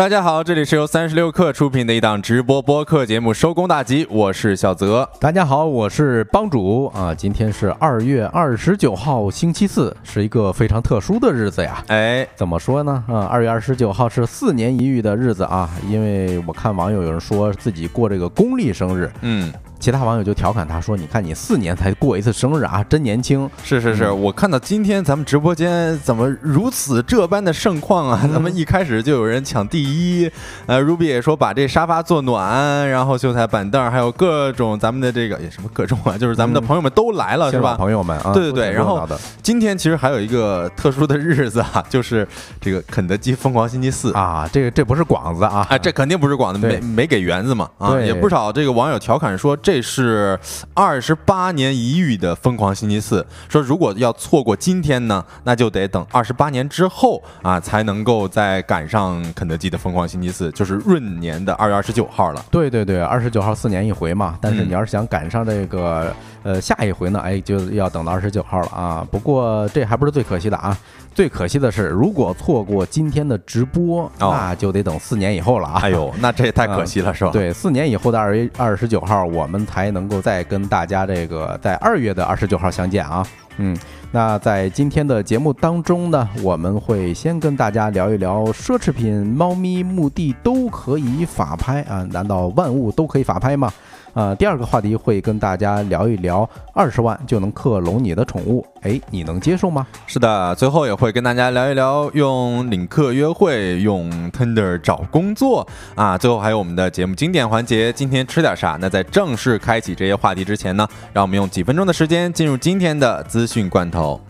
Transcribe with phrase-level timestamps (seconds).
[0.00, 5.06] 大家好，这里是由三十六氪出品的一档直播播客节目《收工大吉》，我是小泽。
[5.20, 7.14] 大家好，我是帮主啊。
[7.14, 11.84] 今天是二月二十九号，星期四，是一个非常特殊的日子呀。
[11.88, 13.04] 哎，怎么说呢？
[13.08, 19.52] 啊，二月二十九号是四年一遇的日子啊，因为我看网友有人说自己过这个公历生日，嗯。
[19.80, 28.28] 其他网友就调侃他说：“你看你四年才过一次生日啊，真年轻。”是是是，我看到今天咱们直播间怎么如此这般的盛况啊！
[28.30, 30.30] 咱们一开始就有人抢第一，
[30.66, 37.74] 呃，Ruby 也说把这沙发做暖，然后秀才板凳，还有各种咱们的这个也什么各种啊，就是咱们的朋友们都来了，是吧？
[37.76, 38.70] 朋友们啊，对对对。
[38.72, 39.08] 然后
[39.42, 42.28] 今天其实还有一个特殊的日子啊， 就是
[42.60, 49.69] 这个肯德基疯狂星期四啊，这个这不是广子啊，啊，这肯定不是广子，没没给园子嘛啊，也不少这个网友调侃说这。
[49.70, 50.36] 这是
[50.74, 53.24] 二十八年一遇的疯狂星期四。
[53.48, 62.44] 说如果要错过今天呢，那就得等二十八年之后啊，才能够再赶上肯德基的疯狂星期四，就是闰年的二月二十九号了。
[62.50, 64.36] 对对对，二十九号四年一回嘛。
[64.42, 66.12] 但是你要是想赶上这个
[66.42, 69.06] 呃下一回呢，哎，就要等到二十九号了啊。
[69.10, 70.76] 不过这还不是最可惜的啊。
[71.12, 75.80] 最可惜的是，如果错过今天的直播，那就得等四年以后了啊！
[75.82, 77.30] 哎呦， 那这也太可惜了，是吧？
[77.32, 83.26] 对，四年以后的二月二十九号，我们才能够再跟大家这个在二月的二十九号相见啊！
[83.58, 83.76] 嗯，
[84.12, 92.06] 那在今天的节目当中呢，我们会先跟大家聊一聊奢侈品猫咪墓地都可以法拍啊？
[92.12, 93.70] 难道万物都可以法拍吗？
[94.14, 99.86] 呃，第二个话题会跟大家聊一聊二十万就能克隆你的宠物，哎，你能接受吗？
[100.06, 106.18] 是的，最后也会跟大家聊一聊用领克约会，用 Tinder 找工作啊。
[106.18, 108.76] 最后还有我们的节目经典环节，今天吃点啥？
[108.80, 114.20] 那在正式开启这些话题之前呢，让我们用几分钟的时间进入今天的资讯罐头。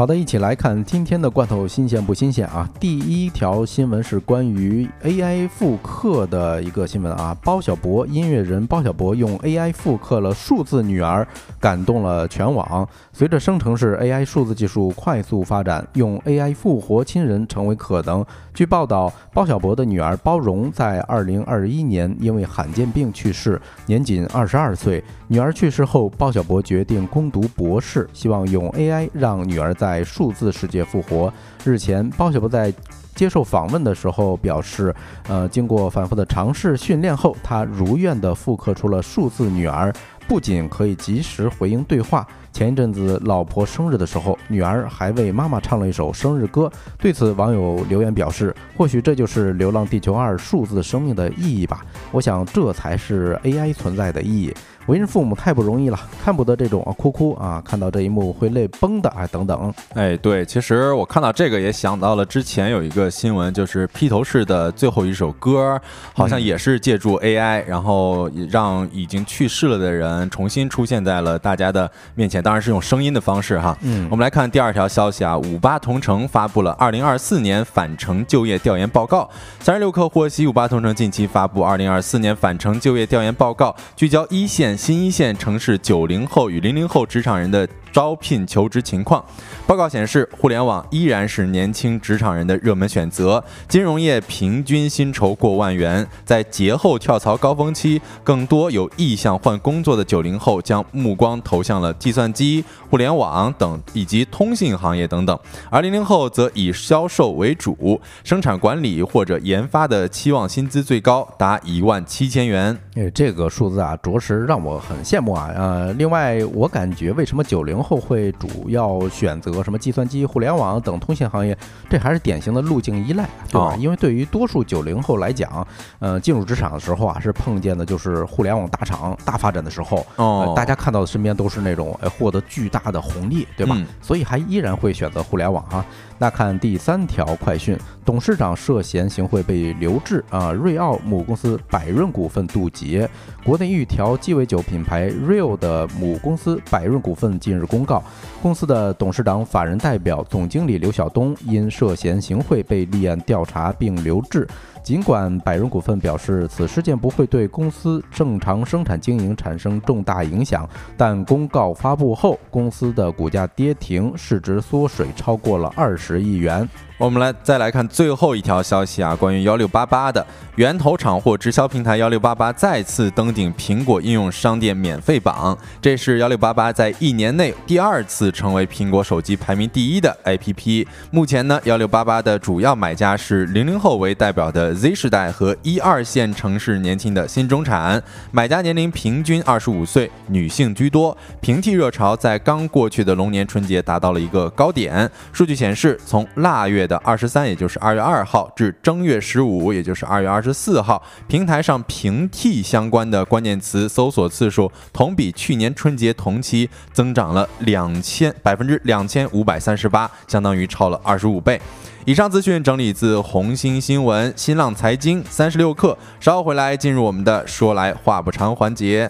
[0.00, 2.66] 好的，一起来看今天的罐头新鲜不新鲜啊？
[2.80, 7.36] 第一条新闻是关于 AI 复刻的一个新闻啊。
[7.44, 11.28] 包小博音乐人包小博用 AI 复刻了数字女儿，
[11.60, 12.88] 感动了全网。
[13.12, 18.24] 随着生成式 AI 数字技术快速发展，用 AI 复活亲人成为可能。
[18.54, 25.04] 据报道，包小博的女儿包容在2021年因为罕见病去世，年仅22岁。
[25.28, 31.32] 女儿去世后，包小博决定攻读博士，希望用 AI 让女儿在在数字世界复活。
[31.64, 32.72] 日前，包小柏在
[33.16, 34.94] 接受访问的时候表示，
[35.28, 39.92] 呃，经过反复的尝试训练后，他如愿地复刻出了数字女儿，
[40.28, 42.24] 不仅可以及时回应对话。
[42.52, 46.70] 前一阵子，老婆生日的时候，女儿还为妈妈唱了一首生日歌。
[46.98, 51.84] 对此，网友留言表示：“或许这就是《流浪地球二》数字生命的意义吧。
[52.12, 54.54] 我想，这才是 AI 存在的意义。”
[54.86, 59.72] 为人父母太不容易了，看不得这种啊哭哭啊，看到这一幕会泪崩的啊，等等。
[59.94, 65.80] 哎，对，其实我看到这个也想到了之前有一个新闻，就是披头士的最后一首歌，
[66.14, 73.76] 好像也是借助 AI，然后让已经去世了的人重新出现在了大家的面前，当然是用声音的方式哈。
[73.82, 79.28] 嗯，我们来看第二条消息啊，五八同城发布了二零二四年返程就业调研报告。
[79.60, 84.69] 三十六氪获悉，五八同城近期发布二零二四年返程就业调研报告，聚焦一线。
[84.76, 87.68] 新一线城市九零后与零零后职场人的。
[87.92, 89.20] 招聘求职情况
[89.66, 93.42] 报告显示，互联网依然是年轻职场人的热门选择。
[93.66, 105.36] 金融业平均薪酬过万元，在节后跳槽高峰期，更多有意向换工作的九零后将目光投向了计算机、互联网等以及通信行业等等，
[105.68, 112.78] 而零零后则以销售为主，生产管理或者研发的期望薪资最高达一万七千元。
[112.94, 115.50] 哎，这个数字啊，着实让我很羡慕啊。
[115.54, 121.56] 呃，另外，我感觉为什么九零后会主要选择什么计算机、互联网等通信行业，
[121.88, 123.74] 这还是典型的路径依赖，对吧？
[123.78, 125.66] 因为对于多数九零后来讲，
[125.98, 133.76] 呃，进入职场的时候啊，是碰见的就是互联网大厂大发展的时候，哦，大家看到的身边都是那种呃获得巨大的红利，对吧？
[134.00, 135.84] 所以还依然会选择互联网啊。
[136.20, 137.74] 那看第三条快讯，
[138.04, 140.52] 董事长涉嫌行贿被留置啊！
[140.52, 143.08] 瑞奥母公司百润股份渡劫。
[143.42, 148.04] 国内玉条鸡尾酒品牌 Real 的母公司百润股份近日公告，
[148.42, 154.46] 公司的董事长、法人代表、总经理刘晓东因涉嫌行贿被立案调查并留置。
[154.82, 166.68] 尽管百润股份表示此事件不会对公司正常生产经营产生重大影响，但公告发布后，公司的股价跌停，市值缩水超过了二十亿元。
[167.00, 170.24] 我们来再来看最后一条消息啊，关于幺六八八的
[170.56, 180.86] 源头厂或直销平台幺六八八再次登顶苹果应用商店免费榜，这是幺六八八在一年内第二次成为苹果手机排名第一的 APP。
[181.10, 191.16] 目前呢，幺六八八的主要买家是零零后为代表的 Z 世代和一二线城市年轻的新中产，买家年龄平均二十五岁，女性居多。
[191.40, 195.10] 平替热潮在刚过去的龙年春节达到了一个高点。
[195.32, 211.60] 数据显示，从腊月的二十三，也就是二月二号，至正月十五，也就是二月二十四号，平台上平替相关的关键词搜索次数同比去年春节同期增长了两千百分之两千五百三十八，相当于超了二十五倍。
[212.06, 215.96] 以上资讯整理自红星新闻、新浪财经、三十六氪。
[216.18, 219.08] 稍后回来进入我们的说来话不长环节。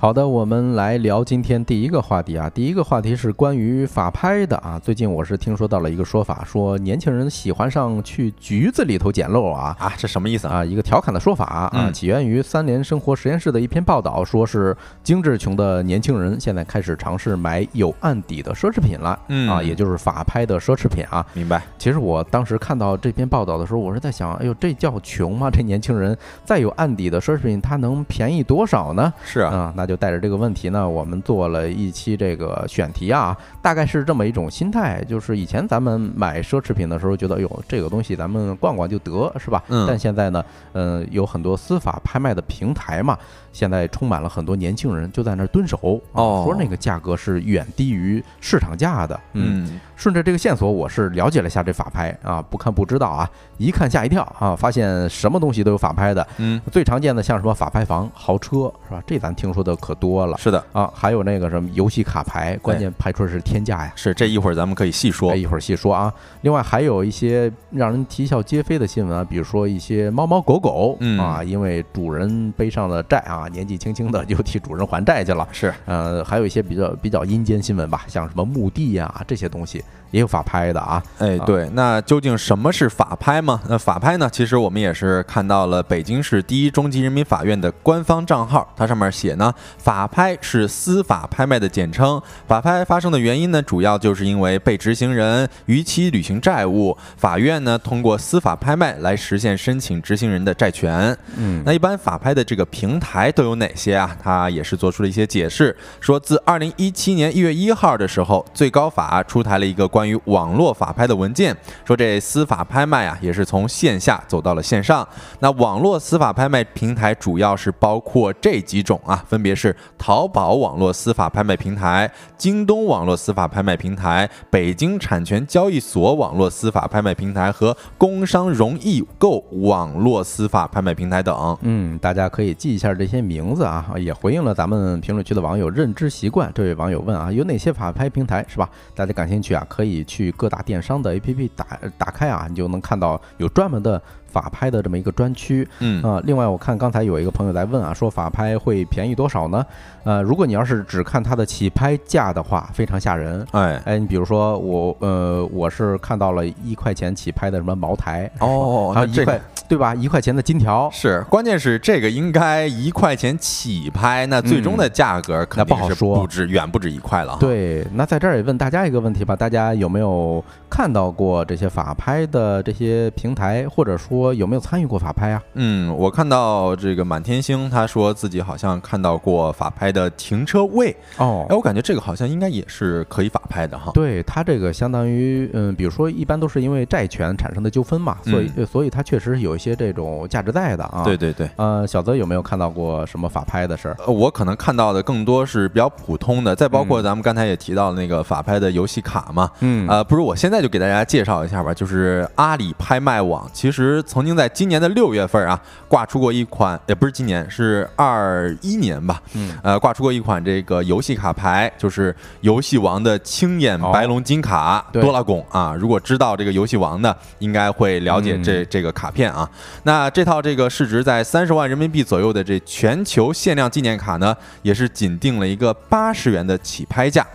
[0.00, 2.48] 好的，我们来聊今天第一个话题啊。
[2.48, 4.78] 第一个话题是关于法拍的啊。
[4.78, 10.64] 最近我是听说到了一个说法，说年轻人喜欢上去局子里头捡漏啊啊，这什么意思啊？
[10.64, 19.10] 一个调侃的说法啊，起源于三联生活实验室的一篇报道，说是精致穷的年轻人现在开始尝试买有案底的奢侈品了，
[19.50, 21.22] 啊，也就是法拍的奢侈品啊。
[21.34, 21.62] 明白。
[21.76, 25.50] 其实我当时看到这篇报道的时候，我是在想，哎呦，这叫穷吗？
[25.50, 29.12] 这年轻人再有案底的奢侈品，他能便宜多少呢？
[29.22, 29.89] 是啊，那。
[29.90, 39.60] 就带着这个问题呢，我们做了一期这个选题啊，大概是这么一种心态，就是以前咱们买奢侈品的时候，觉得哟，这个东西咱们逛逛就得是吧？
[39.66, 39.84] 嗯。
[39.88, 40.44] 但现在呢，
[40.74, 43.18] 嗯，有很多司法拍卖的平台嘛，
[43.52, 49.18] 现在充满了很多年轻人就在那儿蹲守，哦，说那个价格是远低于市场价的。
[49.32, 49.80] 嗯。
[49.96, 56.26] 顺着这个线索，我是了解了一下这法拍啊，不看不知道啊，一看吓一跳啊，发现什么东西都有法拍的。
[56.38, 56.60] 嗯。
[56.70, 59.02] 最常见的像什么法拍房、豪车是吧？
[59.04, 59.76] 这咱听说的。
[59.80, 63.92] 可多了，是的啊，还有那个什么游戏卡牌，关键拍出来是天价呀。
[63.96, 66.12] 是，这一会儿咱们可以细说，一会儿细说啊。
[66.42, 75.46] 另外还有一些让人啼笑皆非的新闻啊，比如说一些猫猫狗狗啊，因为主人背上了债啊，年纪轻轻的就替主人还债去了。
[75.52, 79.82] 是，呃，还有一些比较比较阴间新闻吧，像什么墓地呀这些东西。
[80.10, 83.60] 也有法拍的啊，哎，对，那究竟什么是法拍吗？
[83.68, 84.28] 那法拍呢？
[84.28, 92.20] 其实我们也是看到了北京市第一中级人民法院的官方账号，它上面写呢，法拍是司法拍卖的简称。
[92.48, 101.16] 法拍发生的原因呢，主要就是因为被执行人逾期履行债务，法院呢通过司法拍卖来实现申请执行人的债权。
[101.36, 104.16] 嗯，那一般法拍的这个平台都有哪些啊？
[104.22, 109.90] 他也是做出了一些解释，说自二零一七年一月一号的时候，最高法出台了一个。
[109.90, 115.06] 关于网络法拍的文件说，这司法拍卖啊，也是从线下走到了线上。
[115.40, 131.58] 那网络司法拍卖平台主要是包括这几种啊，分别是淘宝网络司法拍卖平台、京东网络司法拍卖平台、北京产权交易所网络司法拍卖平台和工商容易购网络司法拍卖平台等。
[131.62, 136.50] 嗯，大家可以记一下这些名字啊，也回应了咱们评论区的网友认知习惯。
[136.54, 138.68] 这位网友问啊，有哪些法拍平台是吧？
[138.94, 140.00] 大家感兴趣啊，可以。
[140.10, 145.66] 去各大电商的 APP 打打开啊，你就能看到有专门的法拍的这么一个专区。
[145.78, 149.64] 嗯啊，另外我看刚才有一个朋友在问啊，说法拍会便宜多少呢？
[150.04, 153.46] 呃，如果你要是只看它的起拍价的话，非常吓人。
[153.52, 159.94] 哎哎，你比如说我呃，我是看到了一块钱起拍的什么茅台哦，还有一块对吧？
[159.94, 167.36] 一块钱的金条是，关键是这个应该一块钱起拍，那最终的价格肯定是不止远不止一块了。
[167.38, 175.42] 对，那在这儿也问大家一个问题吧，大家有没有看到过这些法拍的这些平台，或者说有没有参与过法拍啊？
[175.54, 179.90] 嗯，我看到这个满天星他说自己好像看到过法拍。
[179.90, 183.90] 的停车位哦，哎，我感觉这个好像应该也是可以法拍的哈。
[183.92, 191.02] 对它这个相当于，嗯，比如说一般都是因为债权产生的纠纷嘛，所以所以它确实有一些这种价值在的啊。
[191.04, 193.96] 对对对，呃，小泽有没有看到过什么法拍的事儿？
[194.06, 199.50] 我可能看到的更多是比较普通的，再包括咱们刚才也提到那个法拍的游戏卡嘛。
[199.60, 209.20] 嗯，呃，不如我现在就给大家介绍一下吧，就是阿里拍卖网，其实曾经在今年的六月份啊，挂出过一款，也不是今年，是二一年吧。
[209.34, 209.80] 嗯，呃。
[209.80, 215.74] 挂出过一款这个游戏卡牌，就是游戏王的青眼白龙金卡多拉贡啊！
[215.74, 219.49] 如果知道这个游戏王的，应该会了解这这个卡片啊。
[219.82, 227.26] 那这套这个市值在三十万人民币左右的这全球限量纪念卡呢，也是仅定了一个八十元的起拍价。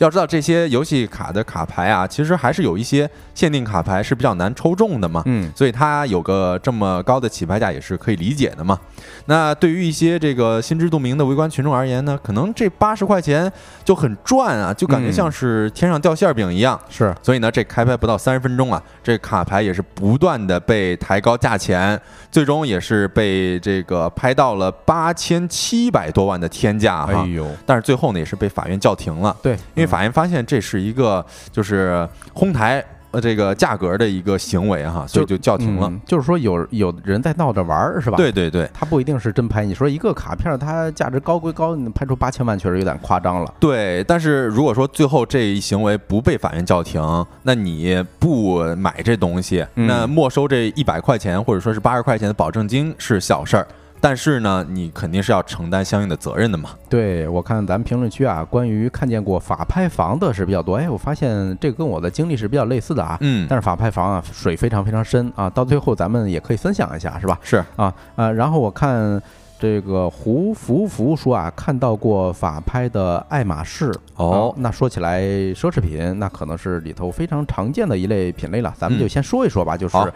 [0.00, 8.78] 要知道这些游戏卡的卡牌啊，其实还是有一些限定卡牌是比较难抽中的嘛，嗯，所以它有个这么高的起拍价也是可以理解的嘛。
[9.26, 13.52] 那对于一些这个心知肚明的围观群众而言呢，可能这八十块钱
[13.84, 16.80] 就很赚啊，就感觉像是天上掉馅饼一样。
[16.88, 27.22] 是，所以呢，这开拍不到三十分钟啊，这卡牌也是不断的被抬高价钱，最终也是被这个拍到了八千七百多万的天价哈。
[27.22, 29.36] 哎呦，但是最后呢，也是被法院叫停了。
[29.42, 35.88] 对，因为法院发现这是一个就是哄抬呃这个价格的一个行为哈，所以就叫停了。
[35.88, 38.16] 嗯就是说有有人在闹着玩儿是吧？
[38.16, 39.64] 对对对他不一定是真拍。
[39.64, 43.52] 你说一个卡片，它价值高归高，你拍出八千万确实有点夸张了。
[43.58, 47.02] 对，但是如果说最后这一行为不被法院叫停，
[47.42, 53.66] 那你不买这东西，嗯那没收这一百块钱或者说是八十块钱的保证金是小事儿。
[54.00, 56.70] 但是呢，你肯定是要承担相应的责任的嘛。
[56.88, 60.76] 对我看咱们评论区啊，关于看见过法拍房的是比较多。
[60.76, 63.18] 哎，我发现这个跟我的经历是比较类似的啊。
[63.20, 67.38] 嗯，但是法拍房啊，水非常非常深啊，到最后咱们也可以分享一下，是吧？
[67.42, 69.20] 是啊啊，然后我看
[69.58, 80.08] 这个胡福福说啊，看到过法拍的爱马仕哦啊那说起来奢侈品，那可能是里头非常常见的一类品类了，咱们就嗯先说一说吧，就是好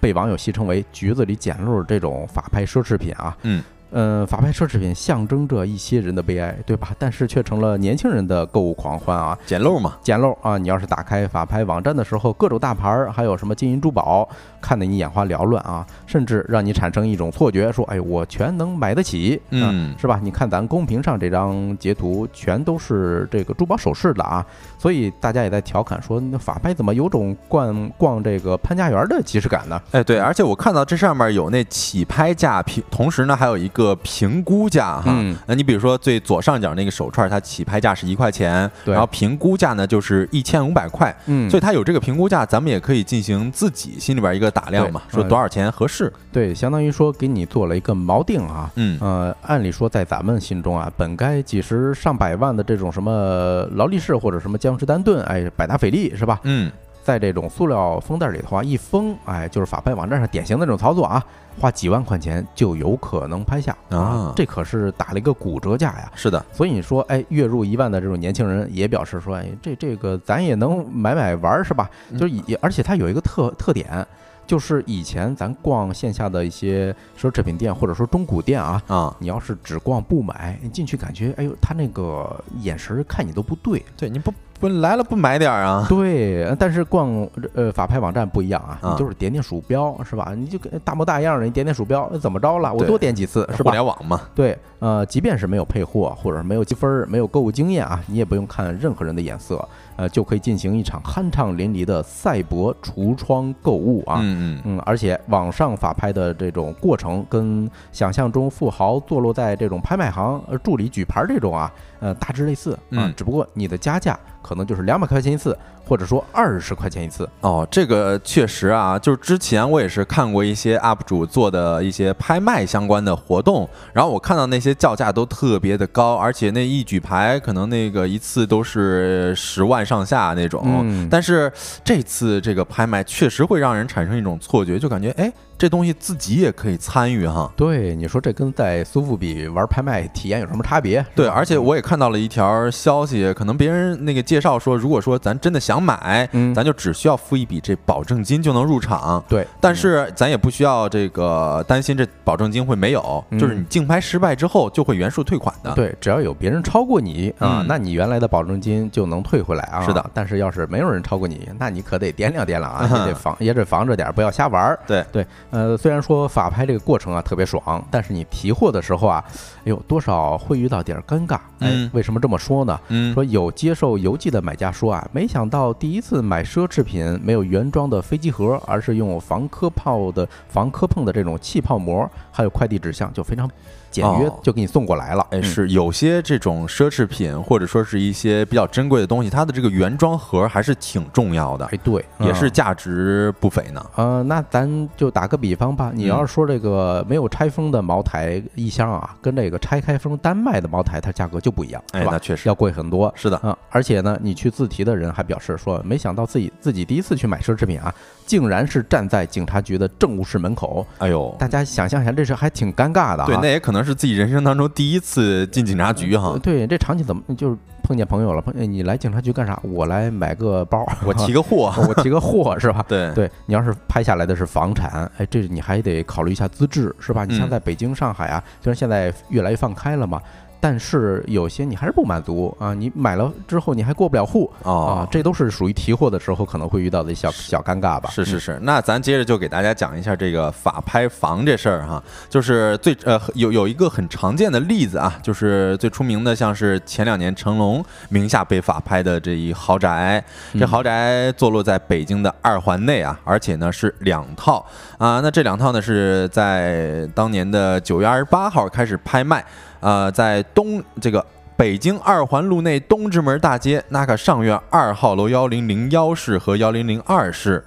[0.00, 3.36] 被网友戏称为“局子里捡漏”这种法拍奢侈品啊。
[3.42, 3.62] 嗯
[3.92, 6.90] 嗯，法拍奢侈品象征着一些人的悲哀，对吧？
[6.98, 9.36] 但是却成了年轻人的购物狂欢啊！
[9.46, 9.94] 捡漏嘛。
[10.02, 10.56] 捡漏啊！
[10.58, 14.28] 你要是打开法拍网站的时候，各种大牌儿，还有什么金银珠宝，
[14.60, 20.20] 看得你眼花缭乱啊，甚至让你产生一种错觉，说：“哎，我全能买得起。”啊嗯是吧？
[20.22, 24.44] 你看咱公屏上这张截图，全都是这个珠宝首饰的啊，
[24.78, 29.80] 所以大家也在调侃说，那法拍怎么有种逛逛这个潘家园的即视感呢？
[29.90, 35.04] 哎，对，而且我看到这上面有那起拍价评，同时呢还有一个评估价哈。
[35.06, 41.14] 嗯那你比如说最左上角那个手串，它起拍价是一块钱，对然后评估价呢就是一千五百块。
[41.26, 46.12] 嗯所以它有这个评估价，咱们也可以进行自己心里边一个打量嘛，说多少钱合适。
[46.32, 48.70] 对，相当于说给你做了一个锚定啊。
[48.76, 56.40] 嗯呃，按理说在咱们心中啊，本该几十上百万的这种什么劳力士或者什么江诗丹顿，哎，百达翡丽是吧？
[56.44, 56.70] 嗯，
[57.02, 61.24] 在这种塑料封袋里头啊，一封，哎，就是法拍网站上典型的那种操作啊，
[61.58, 66.10] 花几万块钱就有可能拍下啊这可是打了一个骨折价呀。
[66.14, 71.90] 是的，所以你说，哎，月入一万的这种年轻人也表示说，哎，这这个咱也能买买玩儿是吧？
[72.10, 74.06] 嗯就是也，而且它有一个特特点，
[74.46, 83.82] 就是以前咱逛线下的一些奢侈品店或者说中古店啊，啊，你要是只逛不买，你进去感觉，哎呦，他那个眼神儿看你都不对。
[83.96, 85.86] 对，你不不来了不买点儿啊？
[85.88, 90.34] 对，呃但是逛呃法拍网站不一样啊，啊你就是点点鼠标是吧？
[90.36, 92.72] 你就跟大模大样的，你点点鼠标呃怎么着了？
[92.72, 93.70] 我多点几次是互吧？
[93.72, 99.66] 联网嘛，对，呃，即便是没有配货或者是没有积分儿、没有购物经验啊，你也不用看任何人的眼色，
[100.00, 104.16] 呃，就可以进行一场酣畅淋漓的赛博橱窗购物啊。
[104.22, 112.72] 嗯嗯，嗯，而且网上法拍的这种过程，跟想象中富豪坐落在这种拍卖行呃助理举牌这种啊，呃，大致类似。
[112.72, 113.14] 啊，嗯。
[113.14, 115.54] 只不过你的加价可能就是两百块钱一次，
[115.90, 117.28] 或者说二十块钱一次。
[117.40, 130.62] 哦，这个确实啊，就是之前我也是看过一些 UP 主做的一些拍卖相关的活动，然后我看到那些叫价都特别的高，而且那一举牌可能那个一次都是十万上下那种。
[130.84, 137.50] 嗯但是这次这个拍卖确实会让人产生一种错觉，就感觉哎，这东西自己也可以参与哈。
[137.56, 141.04] 对，你说这跟在苏富比玩拍卖体验有什么差别？
[141.16, 149.22] 对，而且我也看到了一条消息，可能别人那个介绍说，如果说咱真的想买，嗯咱就只需要付一笔这保证金就能入场。
[149.28, 155.74] 对，但是咱也不需要这个担心这保证金会没有，嗯就是你竞拍失败之后就会原数退款的。
[155.74, 159.84] 对，只要有别人超过你啊嗯，那你原来的保证金就能退回来啊。
[159.84, 164.78] 是的，但是要是没有人超过你，那你可得掂量掂量啊，嗯也得防也得防着点儿，不要瞎玩儿。
[164.86, 169.24] 对对，呃，虽然说法拍这个过程啊特别爽，但是你提货的时候啊，
[169.70, 171.36] 哎呦，多少会遇到点儿尴尬。
[171.60, 172.80] 哎嗯，为什么这么说呢？
[172.88, 183.48] 嗯，说有接受邮寄的买家说啊，没想到第一次买奢侈品没有原装的飞机盒，而是用防磕泡的防磕碰的这种气泡膜，还有快递纸箱，就非常
[183.90, 185.26] 简约哦就给你送过来了。
[185.30, 193.84] 哎，嗯是有些这种奢侈品或者说是一些比较珍贵的东西，它的这个原装盒还是挺重要的，哎，对，也是嗯价值不菲呢。
[193.96, 202.18] 呃，那咱就打个比方吧，你要是说这个没有拆封的茅台一箱啊，跟这个拆开封单卖的茅台，它价格就不一样，是，吧哎那？
[202.18, 203.12] 确实要贵很多。
[203.16, 203.40] 是的。
[203.42, 207.92] 嗯、而且呢，你去自提的人还表示说，没想到自己自己第一次去买奢侈品啊，
[208.30, 210.86] 竟然是站在警察局的政务室门口。
[210.98, 213.24] 哎呦，大家想象一下，这事还挺尴尬的。
[213.26, 216.38] 对，那也可能是自己人生当中第一次进警察局哈。
[216.40, 218.40] 对，这场景怎么就是碰见朋友了？
[218.40, 219.58] 碰你来警察局干啥？
[219.64, 222.84] 我来买个包， 我提个货， 我提个货是吧？
[222.86, 227.24] 对对，你要是拍下来的是房产，哎，这你还得考虑一下资质是吧？
[227.24, 230.22] 你像在北京、上海啊，虽然现在越来越放开了嘛。
[230.60, 232.74] 但是有些你还是不满足啊！
[232.74, 235.08] 你买了之后你还过不了户啊！
[235.10, 238.10] 这都是属于提货的时候可能会遇到的小小尴尬吧？
[238.10, 238.58] 是是是。
[238.62, 250.22] 那咱接着就给大家讲一下这个法拍房这事儿哈，就是最呃有有一个很常见的例子啊，就是最出名的像是前两年成龙名下被法拍的这一豪宅，
[250.58, 254.62] 这豪宅坐落在北京的二环内啊，而且呢是两套
[254.98, 255.20] 啊。
[255.20, 259.42] 那这两套呢是在当年的九月二十八号开始拍卖。
[259.80, 261.24] 呃，在东这个
[261.56, 267.64] 北京二环路内东直门大街那个上院二号楼幺零零幺室和幺零零二室。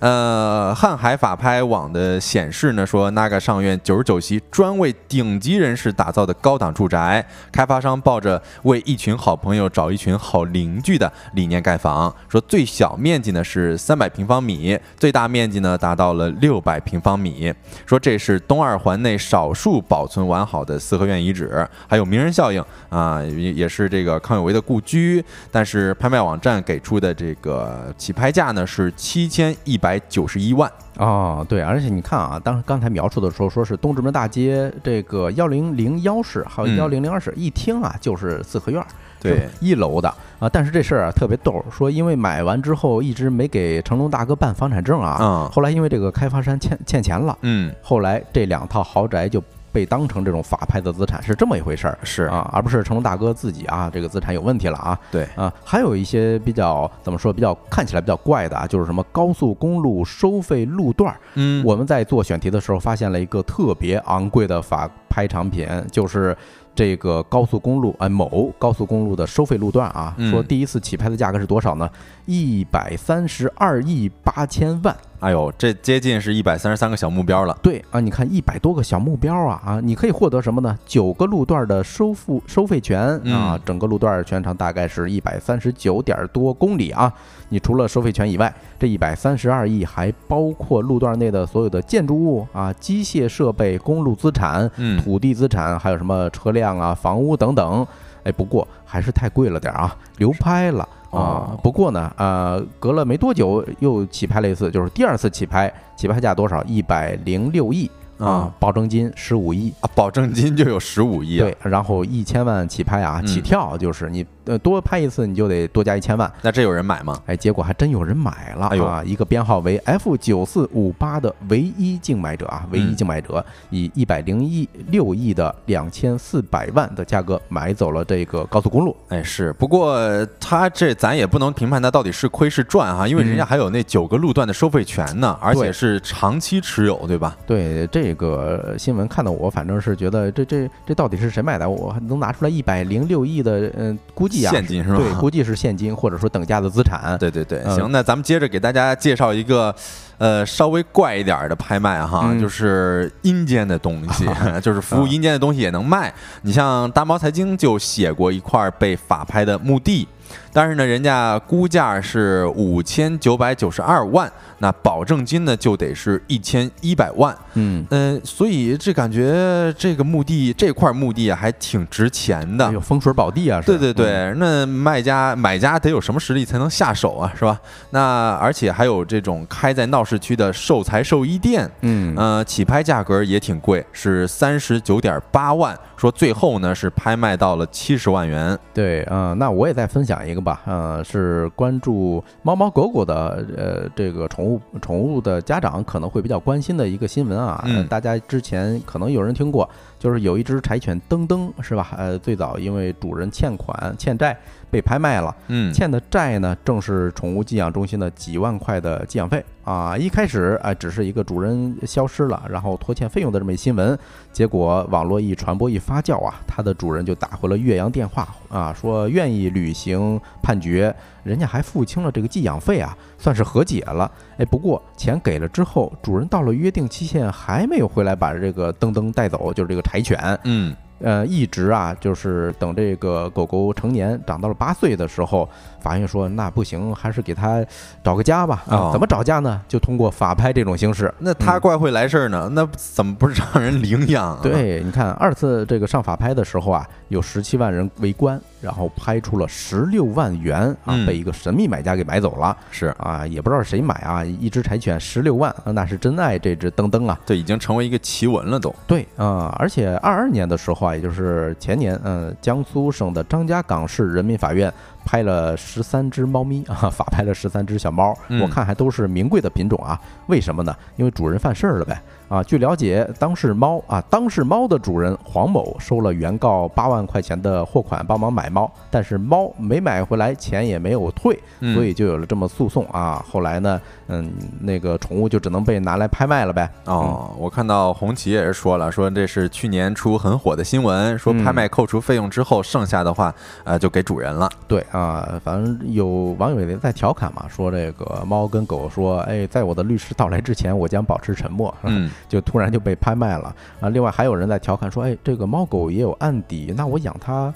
[0.00, 12.14] 呃，瀚海法拍网的显示呢，说那个上院九十九席，专为顶级人士打造的高档住宅，开发商抱着为一群好朋友找一群好邻居的理念盖房。
[12.28, 17.50] 说最小面积呢是三百平方米，最大面积呢达到了六百平方米。
[17.86, 25.24] 说这是东二环内少数保存完好的四合院遗址，还有名人效应啊，也也是这个康有为的故居。
[25.50, 29.53] 但是拍卖网站给出的这个起拍价呢是七千。
[29.64, 38.84] 一百九十一万啊，对，而且你看啊，当刚才描述的时候，说是东直门大街这个幺零零幺室，还有幺零零二室，一听啊就是四合院，
[39.20, 40.08] 对，一楼的
[40.38, 40.48] 啊。
[40.48, 49.42] 但是这事儿啊特别逗，说因为买完之后一直没给成龙大哥办房产证啊，后来因为这个开发商欠欠钱了，嗯，后来这两套豪宅就。
[49.74, 54.96] 被当成这种法拍的资产是这么一回事儿，是啊，而不是成龙大哥自己啊，这个资产有问题了啊。
[55.10, 61.18] 对啊，还有一些比较怎么说，比较看起来比较怪的啊，就是什么高速公路收费路段儿。
[61.34, 66.36] 嗯，我们在做选题的时候发现了一个特别昂贵的法拍产品，就是
[66.72, 71.90] 这个高速公路哎某高速公路的收费路段啊，说第一次起拍的价格是多少呢？
[72.26, 74.96] 一百三十二亿八千万。
[75.20, 77.56] 哎呦，这接近是一百三十三个小目标了。
[77.62, 80.78] 对啊，你看一百多个小目标啊啊，你可以获得什么呢？
[80.84, 83.00] 九个路段的收付收费权
[83.32, 87.10] 啊，整个路段全长大概是一百三十九点多公里啊。
[87.48, 94.70] 你除了收费权以外，这一百三十二亿还包括路段内的所有的建筑物啊、机械设备、公路资产、
[95.02, 97.86] 土地资产，还有什么车辆啊、房屋等等。
[98.24, 100.86] 哎，不过还是太贵了点啊，流拍了。
[101.14, 106.62] 啊，不过呢，呃，隔了没多久又起拍了一次，就是第二次起拍，起拍价多少？
[106.64, 107.90] 一百零六亿。
[108.16, 117.20] 啊，保证金十五亿啊，保证金就有十五亿，对，然后一千万起拍啊，起跳就是你呃多拍一次你就得多加一千万，那这有人买吗？
[117.26, 129.98] 哎，结果还真有人买了啊，一个编号为 F 九四五八的唯一竞买者啊，唯一竞买者以一百零一六亿的两千四百万的价格买走了这个高速公路，哎是，不过
[130.38, 137.36] 他这咱也不能评判他到底是亏是赚哈，因为人家还有那九个路段的收费权呢，而且是长期持有，对吧？
[137.44, 138.04] 对这。
[138.04, 141.66] 这个新闻看到我，反正是觉得这这这到底是谁买的？
[141.66, 144.96] 我能拿出来一百零六亿的，嗯，估计啊，现金是吧？
[144.96, 147.16] 对，估计是现金或者说等价的资产。
[147.18, 149.74] 对对对，行，那咱们接着给大家介绍一个，
[150.18, 154.26] 呃，稍微怪一点的拍卖哈，就是阴间的东西，
[154.62, 156.12] 就是服务阴间的东西也能卖。
[156.42, 160.08] 你像大猫财经就写过一块被法拍的墓地。
[160.52, 164.30] 但是呢，人家估价是五千九百九十二万，
[164.64, 167.36] 那保证金呢就得是一千一百万。
[167.52, 173.60] 嗯嗯，所以这感觉这个墓地这块墓地啊还挺值钱的，有风水宝地啊。
[173.60, 177.60] 对对对，那卖家买家得有什么实力才能下手啊，是吧？
[177.90, 185.78] 那而且还有这种开在闹市区的寿材寿衣店，嗯呃，起拍价格也挺贵，是三十九点八万。
[185.96, 188.58] 说最后呢是拍卖到了七十万元。
[188.74, 197.62] 对啊，那我也再分享一个吧，呃，是关注猫猫狗狗的，呃，这个宠物宠物的家长可能会比较关心的一个新闻啊。
[197.66, 197.86] 嗯。
[197.88, 199.68] 大家之前可能有人听过，
[200.04, 201.94] 就是有一只柴犬噔噔，是吧？
[201.96, 204.36] 呃，最早因为主人欠款欠债
[204.70, 209.96] 被拍卖了，嗯，欠的债呢正是宠物寄养中心的几万块的寄养费啊。
[209.96, 213.98] 一开始啊，只是一个主人消失了，然后拖欠费用的这么一新闻，
[214.30, 224.10] 结果网络一传播一发酵啊，它的主人就打回了岳阳电话啊，说愿意履行判决，人家还付清了这个寄养费啊，算是和解了。
[224.36, 230.18] 哎，不过钱给了之后，主人到了约定期限还没有回来把这个噔噔带走，就是这个柴犬。
[230.44, 230.74] 嗯。
[231.00, 235.46] 呃，一直啊，就是等这个狗狗成年长到了八岁的时候，
[235.84, 237.62] 法院说那不行，还是给他
[238.02, 238.64] 找个家吧。
[238.66, 239.60] 啊，怎么找家呢？
[239.68, 241.12] 就通过法拍这种形式。
[241.18, 242.48] 那他怪会来事儿呢？
[242.52, 244.40] 那怎么不是让人领养？
[244.40, 248.40] 对，你看二次这个上法拍的时候啊，有十七万人围观。
[248.64, 252.56] 然后拍出了十六万元啊，被一个神秘买家给买走了。
[252.70, 257.20] 是啊，也不知道谁买啊，一只柴犬十六万，那是真爱这只登登啊。
[257.26, 258.74] 这已经成为一个奇闻了都。
[258.86, 264.72] 对啊，而且二二年的时候啊，也就是前年，嗯，江苏省的张家港市人民法院。
[265.04, 270.00] 拍了十三只猫咪 啊，法拍了十三只小猫，我看还都是名贵的品种啊。
[270.26, 270.74] 为什么呢？
[270.96, 272.42] 因为主人犯事儿了呗啊。
[272.42, 281.38] 据了解，当事猫啊，当事猫的主人黄某收了原告八万块钱的货款帮忙买猫，但是猫没买回来，钱也没有退，
[281.74, 283.24] 所以就有了这么诉讼啊。
[283.30, 286.70] 后来呢，嗯，那个宠物就只能被拿来拍卖了呗。
[286.84, 293.34] 哦，我看到红旗也是说了，说这是去年出很火的新闻，说拍卖扣除费用之后，剩下的话
[293.64, 294.48] 呃就给主人了。
[294.66, 294.84] 对。
[294.90, 301.74] 啊，反正有网友也在调侃嘛，说这个猫跟狗说，哎，在我的律师到来之前，我将保持沉默。
[301.82, 303.88] 嗯，就突然就被拍卖了啊。
[303.88, 307.52] 另外还有人在调侃说，哎，这个猫狗也有案底，那我养它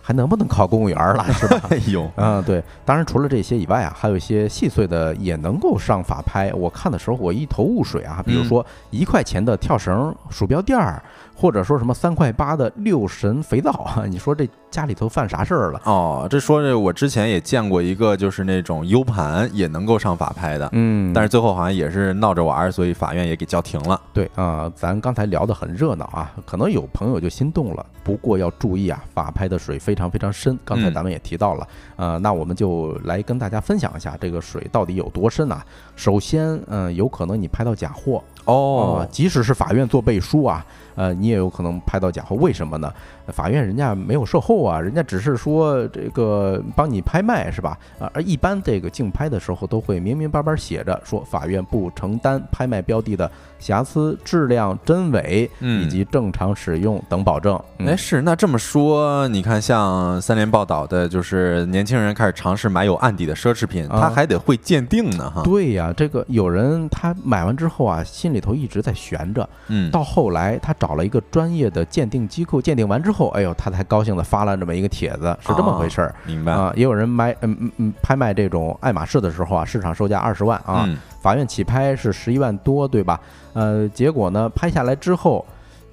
[0.00, 1.60] 还能不能考公务员了，是吧？
[1.70, 2.62] 哎呦，嗯，对。
[2.84, 6.52] 当然除了这些以外啊，还有一些细碎的也能够上法拍。
[6.54, 11.02] 我看的时候我一头雾水啊，比如说一块钱的跳绳鼠标垫儿。
[11.34, 14.04] 或者说什么三块八的六神肥皂啊？
[14.08, 15.80] 你说这家里头犯啥事儿了？
[15.84, 24.00] 哦，这说这我之前也见过一个，就是那种 U 盘也能够上法拍的，嗯，但是最后好像也是闹着玩儿，所以法院也给叫停了。
[24.12, 27.84] 对啊，咱刚才聊得很热闹啊，可能有朋友就心动了。
[28.04, 35.64] 不过要注意啊，法拍的水非常非常深，刚才咱们也提到了，呃，那我们就来跟大家分享一下这个水到底有多深啊。
[35.96, 38.22] 首先，嗯，有可能你拍到假货。
[38.44, 42.34] 哦，即使是法院做背书啊，呃，你也有可能拍到假货。
[42.36, 42.92] 为什么呢？
[43.28, 47.78] 法院人家没有售后啊，人家只是说这个帮你拍卖是吧？
[48.00, 53.30] 啊，而一般这个竞拍的时候都会明明白白写着说，法院不承担拍卖标的的
[53.60, 57.56] 瑕疵、质量真伪以及正常使用等保证。
[57.78, 65.42] 哎，是那这么说，你看像三联报道的，就是年轻人开始尝试买有案底的奢侈品，他还得会鉴定呢，哈。
[65.44, 68.32] 对呀，这个有人他买完之后啊，心。
[68.32, 76.72] 里头一直在悬着，嗯，到后来他找了一个专业的鉴定机构鉴定完之后，哎呦，他才高兴的发了这么一个帖子，是这么回事儿，明白啊？
[76.74, 80.88] 也有人买，嗯嗯嗯，拍卖这种爱马仕的时候啊，市场售价二十万啊，
[81.20, 83.20] 法院起拍是十一万多，对吧？
[83.52, 85.44] 呃，结果呢，拍下来之后。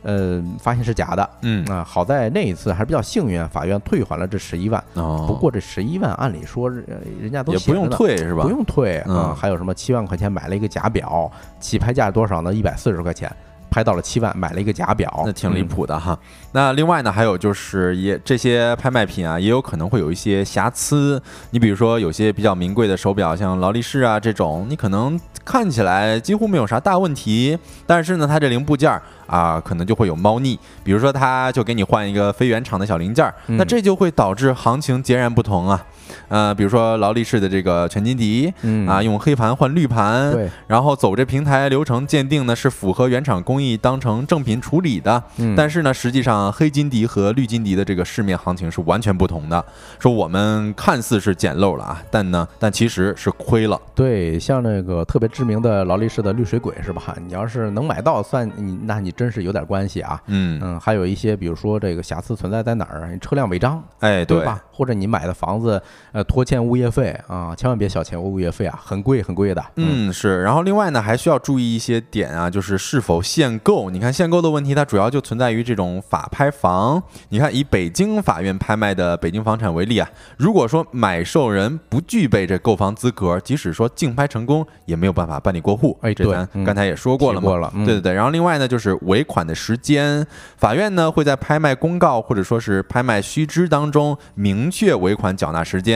[0.02, 4.82] 呃，发现是假的，嗯啊，好在那一次还是比较幸运，法院退还了这十一万。
[4.94, 8.44] 哦，不过这十一万按理说人家都也不用退是吧？
[8.44, 11.30] 不用退啊，还有什么七万块钱买了一个假表，
[11.60, 12.54] 起拍价多少呢？
[12.54, 13.30] 一百四十块钱。
[13.70, 16.18] 拍到了七万，买了一个假表，那挺离谱的哈。
[16.52, 21.22] 那另外呢，还有就是也这些拍卖品啊，也有可能会有一些瑕疵。
[21.52, 28.92] 你比如说有些比较名贵的手表，像劳力士啊这种，你可能看起来几乎没有啥大问题，但是呢，它这零部件
[29.28, 30.58] 啊，可能就会有猫腻。
[30.84, 35.86] 比如说，它就给你换一个非原厂的小零件，那这就会导致行情截然不同啊。
[36.28, 38.54] 呃，比如说劳力士的这个全金迪，
[38.88, 45.22] 啊，用黑盘换绿盘，对，然后走这平台流程鉴定呢，是符合原厂工艺，当成正品处理的。
[45.56, 49.64] 但是呢，实际上黑金迪和绿金迪的这个市面行情是完全不同的。
[50.00, 53.80] 说我们看似是捡漏了啊，但呢，但其实是亏了。
[53.96, 57.16] 对，像那个特别知名的劳力士的绿水鬼是吧？
[57.26, 60.22] 你要是能买到，算你，那你真是有点关系啊。
[60.28, 63.18] 嗯嗯，还有一些，比如说这个瑕疵存在在哪儿？
[63.20, 64.62] 车辆违章，哎，对吧？
[64.72, 65.82] 或者你买的房子。
[66.12, 69.64] 呃，拖欠物业费啊，千万别小钱物业费啊，很贵很贵的。
[69.76, 70.42] 嗯，是。
[70.42, 73.90] 然后另外呢，还需要注意一些点啊，就是是否限购。
[73.90, 77.02] 你看限购的问题，它主要就存在于这种法拍房。
[77.30, 85.96] 你看，以北京法院拍卖的北京房产为例啊，如果说买受人不具备这购房资格，即使说竞拍成功，也没有办法办理过户。
[86.02, 87.72] 哎，这咱刚才也说过了嘛。
[87.86, 88.14] 对对对。
[88.14, 90.26] 然后另外呢，就是尾款的时间，
[90.58, 95.89] 法院呢会在拍卖公告或者说是拍卖须知当中明确尾款缴纳时间。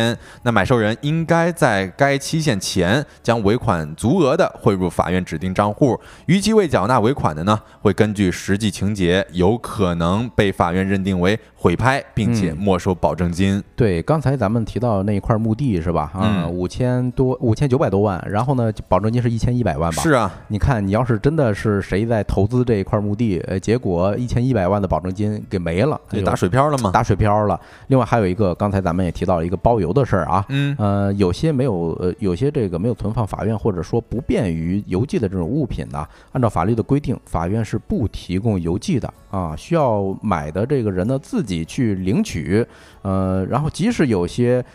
[0.44, 13.64] 那买受人应该在该期限前将尾款足额的汇入法院指定账户，逾期未缴纳尾款的呢，会根据实际情节，有可能被法院认定为毁拍，并且没收保证金。
[13.76, 16.12] 对，刚才咱们提到那一块墓地是吧？
[16.14, 20.02] 啊，五千多，五千九百多万，然后呢，保证金是一千一百万吧？
[20.02, 26.92] 是啊，你看，你要是真的是谁在投资这一块墓地，呃，结果一千一百万的保证金给没了，打水漂了吗？
[26.92, 27.58] 打水漂了。
[27.88, 28.74] 另外还有一个，刚。
[28.74, 42.66] 刚才咱们也提到了一个包邮的事儿啊，嗯呃，有些没有呃，有些这个没有存放法院或者说不便于邮寄的这种物品呢，按照法律的规定，法院是不提供邮寄的啊，需要买的这个人呢自己去领取，
[43.04, 44.66] 呃，然后即使有些。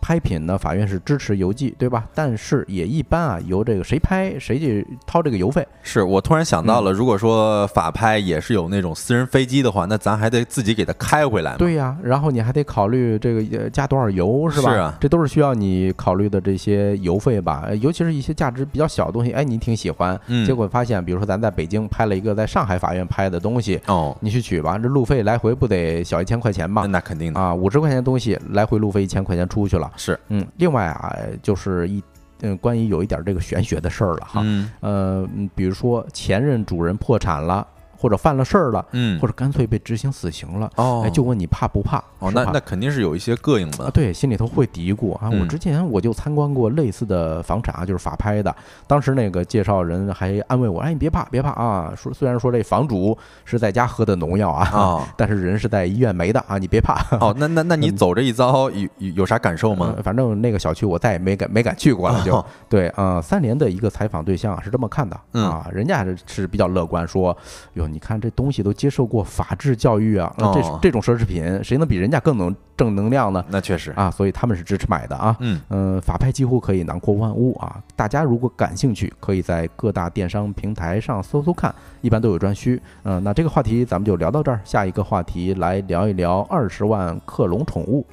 [0.00, 2.06] 拍品呢，法院是支持邮寄，对吧？
[2.14, 5.66] 但是也一般啊，由这个谁拍谁去掏这个邮费。
[5.82, 11.58] 是我突然想到了，如果说法拍也是有那种私人飞机的话，那咱还得自己给它开回来嘛。
[11.58, 14.70] 对呀，然后你还得考虑这个呃加多少油，是吧？
[14.72, 17.64] 是啊，这都是需要你考虑的这些邮费吧？
[17.66, 26.86] 呃尤其是一些价值比较小的东西，哎，你挺喜欢，嗯结果发现，比如说咱在北京拍了一个在上海法院拍的东西，哦，你去取吧，这路费来回不得小一千块钱吧？
[26.86, 29.90] 那肯定的，啊，五十块钱东西来回路费一千块钱出去了。
[29.98, 32.02] 是，嗯，另外啊，就是一
[32.40, 34.40] 嗯，关于有一点这个玄学的事儿了哈。
[34.44, 34.70] 嗯。
[34.80, 37.66] 呃，嗯比如说前任主人破产了，
[37.98, 41.98] 或者犯了事儿了，嗯或，者干脆被执行死刑了，哦，哎，就问你怕不怕？
[42.20, 45.28] 哦，那那肯定是有一些膈应啊，的，对，心里头会嘀咕啊。
[45.30, 48.54] 我嗯之前我就参观过类似的房产啊，就是法拍的。
[48.86, 51.92] 当时那个介绍人还安慰我，哎，你别怕，别怕啊。
[51.96, 57.04] 说虽然说这房主是在家喝的农药啊，哦但是人是在医院没的啊，你别怕。
[57.20, 59.94] 哦，那那那你走这一遭有有有啥感受吗？
[59.96, 67.36] 呃反正那个小区我再也没敢没敢去过了，就、哦对啊、呃三联的一个采访对象啊是这么看的、嗯啊，人家是是比较乐观，说
[67.74, 73.44] 哟，你看这东西都接受过法治教育啊，呃这哦这种奢侈品谁能比人家更能正能量呢？
[73.48, 75.36] 那确实，啊，所以他们是支持买的啊。
[75.40, 77.82] 嗯，嗯，法拍几乎可以囊括万物啊！
[77.96, 82.80] 大家如果感兴趣，可以在各大电商平台上搜搜看，一般都有专区。
[83.02, 88.06] 嗯，那这个话题咱们就聊到这儿，下一个话题来聊一聊二十万克隆宠物。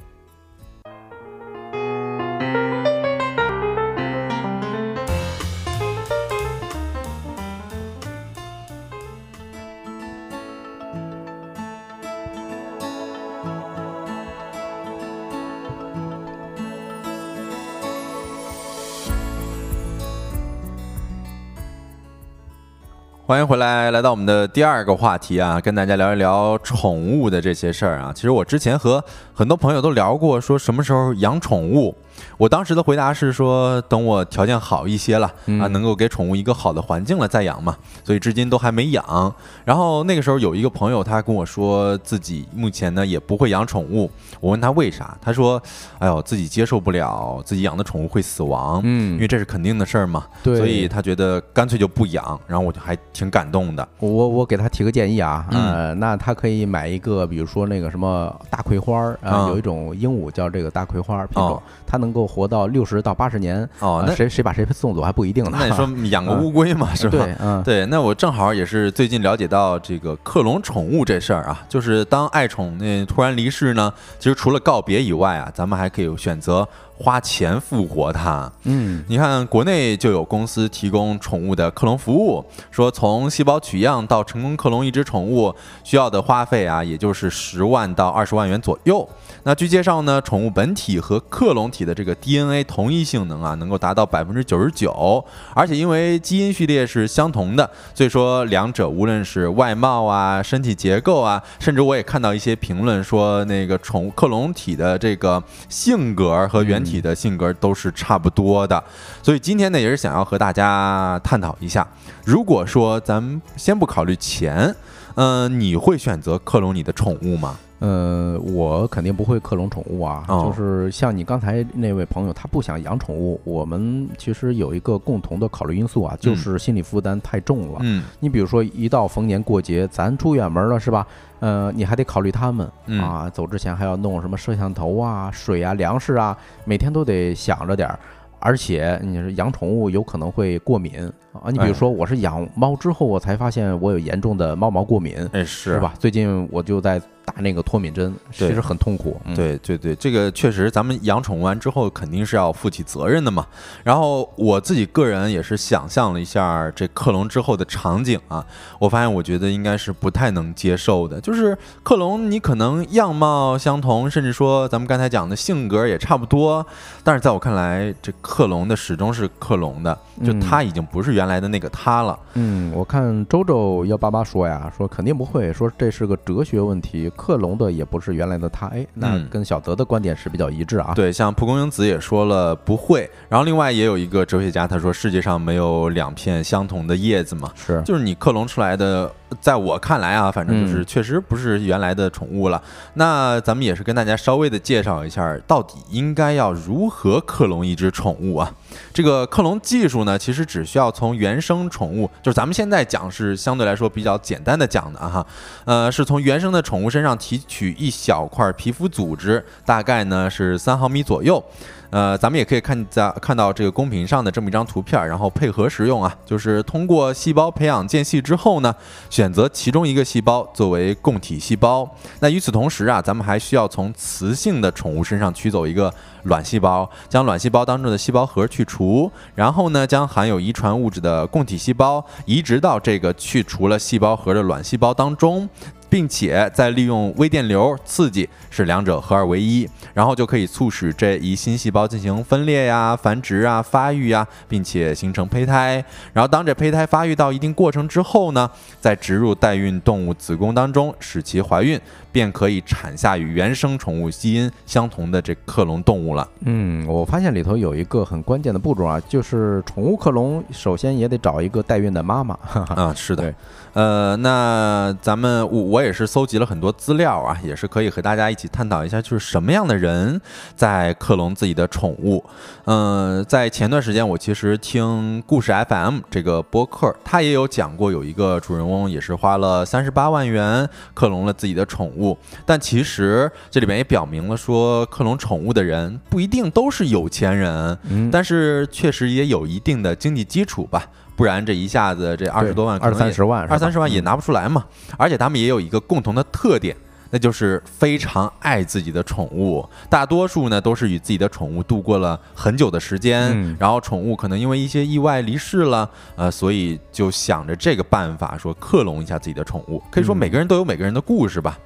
[23.28, 28.12] 欢迎回来，来到我们的第二个话题啊，跟大家聊一聊宠物的这些事儿啊。
[28.14, 31.92] 其实我之前和很多朋友都聊过，说什么时候养宠物。
[32.38, 37.76] 我当时的回答是说，等我条件好一些了嗯啊，能够给宠物一个好的环境了再养嘛。
[38.04, 39.34] 所以至今都还没养。
[39.64, 44.10] 然后那个时候有一个朋友，他跟我说自己目前呢也不会养宠物。
[44.40, 45.60] 我问他为啥，他说
[45.98, 50.24] ：“哎呦，自己接受不了自己养的宠物会死亡，嗯因为嗯，这是肯定的事儿嘛。
[50.42, 52.38] 对，所以他觉得干脆就不养。
[52.46, 53.86] 然后我就还挺感动的。
[53.98, 63.68] 我我给他提个建议啊，嗯呃，那他可以买一个，比如说那个什么大葵花儿啊、嗯有一种鹦鹉叫这个大葵花儿品种，哦它能够活到六十到八十年。
[63.80, 65.56] 哦，那啊谁谁把谁送走还不一定呢。
[65.58, 67.24] 那你说 养个乌龟嘛，是吧？
[67.24, 76.66] 对，嗯，对，那我正好也是最近了解到这个克隆宠物这事儿啊，就是当爱宠那突然离世呢，其实除了告别以外啊，咱们还可以选择
[76.98, 78.50] 花钱复活它。
[78.64, 85.54] 嗯你看，国内就有公司提供宠物的克隆服务，说从细胞取样到成功克隆一只宠物，
[85.84, 89.06] 需要的花费啊，也就是十万到二十万元左右。
[89.44, 108.82] 那据介绍呢，宠物本体和克隆体的这个 DNA 同一性能啊，能够达到百分之九十九，而且因为基因序列是相同的，所以说两者无论是外貌啊、身体结构啊，甚至我也看到一些评论说，那个宠物克隆体的这个性格和原体的性格都是差不多的。
[109.22, 111.86] 所以今天呢，也是想要和大家探讨一下，
[112.24, 114.74] 如果说咱们先不考虑钱，
[115.16, 117.56] 嗯、你会选择克隆你的宠物吗？
[117.78, 123.38] 呃，我肯定不会克隆宠物啊，哦就是像你刚才那位朋友，他不想养宠物。
[123.44, 127.80] 我们其实有一个共同的考虑因素啊，就是心理负担太重了。
[127.82, 131.06] 嗯你比如说，一到逢年过节，咱出远门了是吧？
[131.40, 137.98] 呃，你还得考虑他们嗯啊，走之前还要弄什么摄像头啊、水啊、粮食啊，每天都得想着点儿。
[138.38, 145.80] 而且你是养宠物有可能会过敏啊，你比如哎说我是养猫之后，我才发现我有严重的猫毛过敏，哎是是？
[145.80, 145.94] 吧？
[145.98, 149.20] 最近我就在打那个脱敏针，其实很痛苦。
[149.24, 153.44] 嗯，对对对，这个确实，咱们养宠物完之后肯定是要负起责任的嘛。
[153.82, 158.46] 然后我自己个人也是想象了一下这克隆之后的场景啊，
[158.78, 161.20] 我发现我觉得应该是不太能接受的。
[161.20, 166.64] 就是克隆，你可能样貌相同，甚至说咱们刚才讲的性格也差不多，
[167.02, 169.92] 但是在我看来，这克隆的始终是克隆的，
[170.24, 172.16] 就嗯他已经不是原来的那个他了。
[172.34, 178.66] 嗯，我看周周幺八八说呀，说肯定不会，说这是个哲学问题，克隆的也不是原来的他。
[178.68, 180.92] 哎，那嗯跟小德的观点是比较一致啊。
[180.94, 192.62] 对，像蒲公英子也说了不会，然后另外也有一个哲学家他说世界上没有两片相同的叶子嘛，是，就是你克隆出来的在我看来啊，反正就是确实不是原来的宠物了。
[192.94, 198.52] 那咱们也是跟大家稍微的介绍一下，到底应该要如何克隆一只宠物啊？
[198.92, 205.26] 这个克隆技术呢，其实只需要从原生宠物，就是咱们现在讲是相对来说比较简单的讲的哈，
[205.64, 211.42] 呃，是从原生的宠物身上提取一小块皮肤组织，大概呢是三毫米左右。
[211.90, 218.74] 呃，咱们也可以看在看到这个公屏上的这么一张图片，然后配合使用啊，就是通过细胞培养间隙之后呢，
[219.08, 221.88] 选择其中一个细胞作为供体细胞。
[222.20, 225.92] 那与此同时啊，咱们还需要从雌性的宠物身上取走一个
[226.24, 235.48] 卵细胞，将卵细胞当中的细胞核去除，然后呢，将含有遗传物质的供体细胞移植到这个去除了细胞核的卵细胞当中。
[235.88, 245.84] 并且再利用微电流刺激，使两者合二为一，然后就可以促使这一新细胞进行分裂呀、繁殖啊、发育呀，并且形成胚胎。
[246.12, 251.80] 然后当这胚胎发育到一定过程之后呢，再植入代孕动物子宫当中，使其怀孕。
[252.16, 256.26] 便可以产下与原生宠物基因相同的这克隆动物了。
[256.46, 262.34] 嗯，我发现里头有一个很关键的步骤啊，就是宠物克隆首先也得找一个代孕的妈妈。
[262.74, 263.34] 啊， 是的。
[263.74, 270.18] 呃，那咱们我我也是搜集了很多资料啊，也是可以和大家一起探讨一下，就是什么样的人
[270.54, 272.24] 在克隆自己的宠物。
[272.64, 282.05] 嗯，在前段时间我其实听故事 FM 这个播客，他也有讲过，有一个主人翁也是花了三十八万元克隆了自己的宠物。
[282.44, 287.78] 但其实这里边也表明了，说克隆宠物的人不一定都是有钱人，
[288.12, 290.84] 但是确实也有一定的经济基础吧，
[291.16, 294.66] 不然这一下子这二十多万、二三十万、二三十万也拿不出来嘛。
[294.98, 296.76] 而且他们也有一个共同的特点。
[297.10, 309.82] 那就是非常爱自己的宠物，大多数呢都是与自己的宠物度过了很久的时间，然后宠物可能因为一些意外离世了，呃，所以就想着这个办法，说克隆一下自己的宠物。
[309.90, 311.58] 可以说每个人都有每个人的故事吧。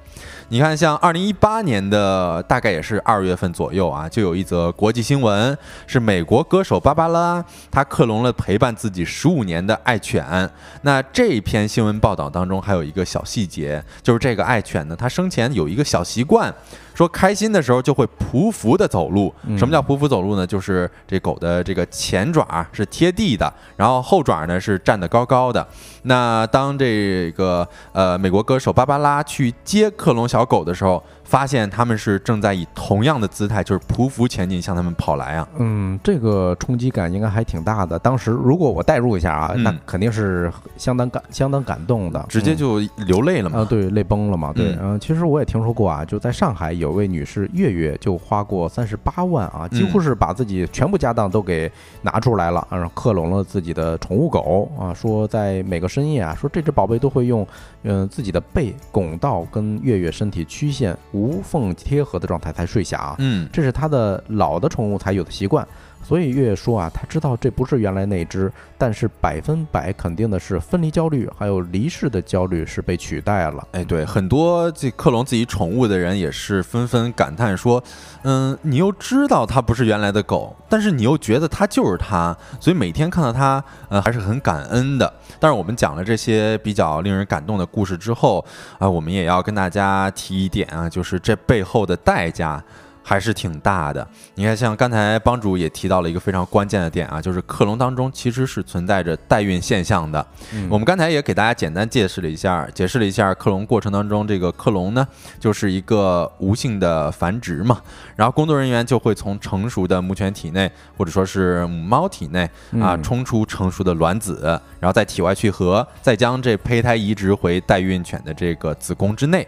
[0.51, 10.49] 你看，像二零一八年的大概也是二月份左右啊，就有一则国际新闻，是美国歌手芭芭拉，她克隆了陪伴自己十五年的爱犬。
[10.81, 16.53] 那这篇新闻报道当中还有一个小细节，就是这个爱犬呢，它生前有一个小习惯。
[17.01, 20.45] 说开心的时候就会匍匐的走路，什么叫匍匐走路呢？
[20.45, 25.67] 就是这狗的这个前爪是贴地的，然后后爪呢是站得高高的。
[26.03, 31.03] 那当这个呃美国歌手芭芭拉去接克隆小狗的时候。
[31.31, 35.47] 发现他们是正在以同样的姿态，就是匍匐前进，向他们跑来啊。
[35.59, 37.97] 嗯，这个冲击感应该还挺大的。
[37.97, 43.59] 当时如果我代入一下啊，那肯定是相当感、相当感动的，直接就流泪了嘛。
[43.59, 44.51] 啊，对，泪崩了嘛。
[44.53, 54.93] 对，嗯，其实我也听说过啊，就在上海有位女士月月就花过三十八万啊，几乎是把自己全部家当都给拿出来了，然后克隆了自己的宠物狗啊。
[54.93, 57.47] 说在每个深夜啊，说这只宝贝都会用
[57.83, 60.97] 嗯自己的背拱到跟月月身体曲线。
[61.11, 65.67] 无缝贴合的状态才睡下啊，嗯，这是他的老的宠物才有的习惯。
[66.03, 73.65] 所以月月说啊，他知道这不是原来那只，但是百分百肯定的是分离焦虑还有离世的焦虑是被取代了。
[73.71, 77.81] 哎，对，很多这克隆自己宠物的人也是纷纷感叹说，
[78.23, 85.13] 嗯，你又知道它不是原来的狗，但是你又觉得它就是它，所以每天看到它，呃，还是很感恩的。
[85.39, 88.43] 但是我们讲了这些比较令人感动的故事之后
[88.79, 92.61] 啊，我们也要跟大家提一点啊，就是这背后的代价。
[93.03, 94.07] 还是挺大的。
[94.35, 100.25] 你看，像刚才帮主也提到了一个非常关键的点啊，就是克隆当中其实是存在着代孕现象的。
[100.69, 105.07] 我们刚才也给大家简单解释了一下，解释了一下克隆过程当中这个克隆呢，
[105.39, 107.81] 就是一个无性的繁殖嘛。
[108.15, 114.41] 然后工作人员就会从成熟的母犬体内或者说是母猫体内啊冲出成熟的卵子，
[114.79, 119.47] 然后在体外去核，再将这胚胎移植回代孕犬的这个子宫之内。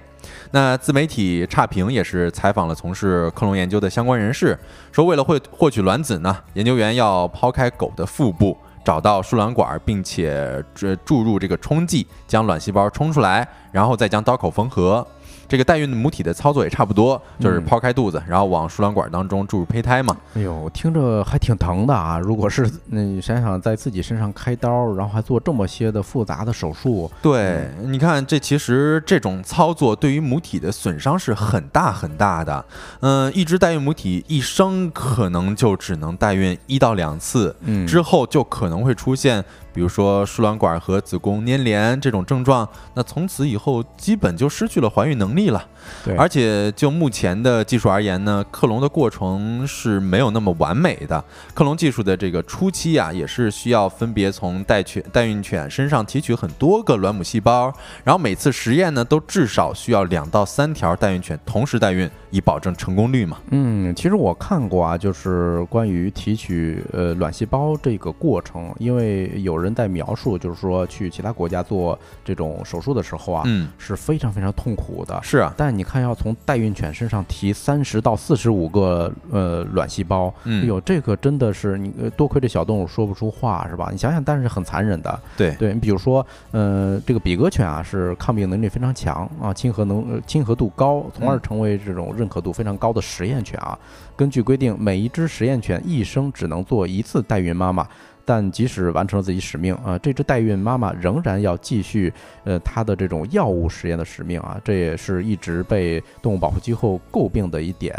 [0.56, 4.56] 那自媒体差评也是采访了从事克隆研究的相关人士，
[4.92, 15.06] 说为了获获取卵子呢，研究员要抛开狗的腹部，找到输卵管，并且注注入这个冲剂，将卵细胞冲出来，然后再将刀口缝合。
[15.48, 20.16] 这个代孕的母体的操作也差不多，就是抛开肚子，然后往输卵管当中注入胚胎嘛。
[20.34, 22.18] 哎呦，听着还挺疼的啊！
[22.18, 32.66] 如果是你想想在自己身上开刀，然后还做这么些的复杂的手术，对，你看这其实这种操作对于母体的损伤是很大很大的。
[33.02, 37.56] 嗯，一只代孕母体一生可能就只能代孕一到两次，
[37.88, 39.44] 之后就可能会出现。
[39.74, 45.66] 比如说输卵管和子宫粘连这种症状，那从此以后基本就失去了怀孕能能力了。
[46.04, 51.24] 对，而且就目前的技术而言呢，克隆的过程是没有那么完美的。
[51.54, 63.38] 克隆技术的这个初期啊，也是需要分别从代犬、代孕犬身上提取很多个卵母细胞，然后每次实验呢，都至少需要两到三条代孕犬同时代孕，以保证成功率嘛。
[63.52, 75.20] 嗯，其实我看过啊，就是关于提取呃卵细胞这个过程，因为有人在描述，就是说去其他国家做这种手术的时候啊，嗯，是非常非常痛苦的。
[75.22, 83.90] 是啊，但你看，要从代孕犬身上提三十到四十五个呃卵细胞，嗯哎呦，这个真的是你呃多亏这小动物说不出话是吧？
[83.92, 85.20] 你想想，但是很残忍的。
[85.38, 93.78] 对，对你比如说，呃，这个比格犬啊是抗病能力非常强啊，亲和能呃亲和度高，从而嗯成为这种认可度非常高的实验犬啊。
[94.16, 97.86] 根据规定，每一只实验犬一生只能做一次代孕妈妈。
[98.26, 102.14] 但即使完成了自己使命啊，这只代孕妈妈仍然要继续
[102.44, 107.94] 呃她的这种药物实验的使命啊，这也是一直被动物保护机构诟病的一点。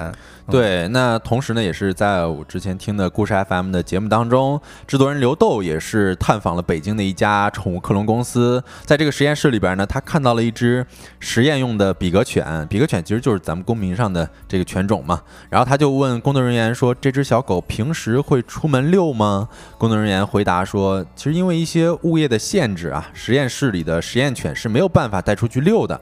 [0.51, 10.87] 对，那同时呢，也是在我之前听的故事 FM 的节目当中，制作人刘豆也是探访了北京的一家宠物克隆公司，在这个实验室里边呢，他看到了一只
[11.21, 19.49] 实验用的比格犬，比格犬其实就是咱们公屏上的这个犬种嘛，然后他就问工作人员说：“这只小狗平时会出门遛吗？”
[19.79, 25.99] 工作人员回答说：“其实因为一些物业的限制啊，实验室里的实验犬是没有办法带出去遛的。”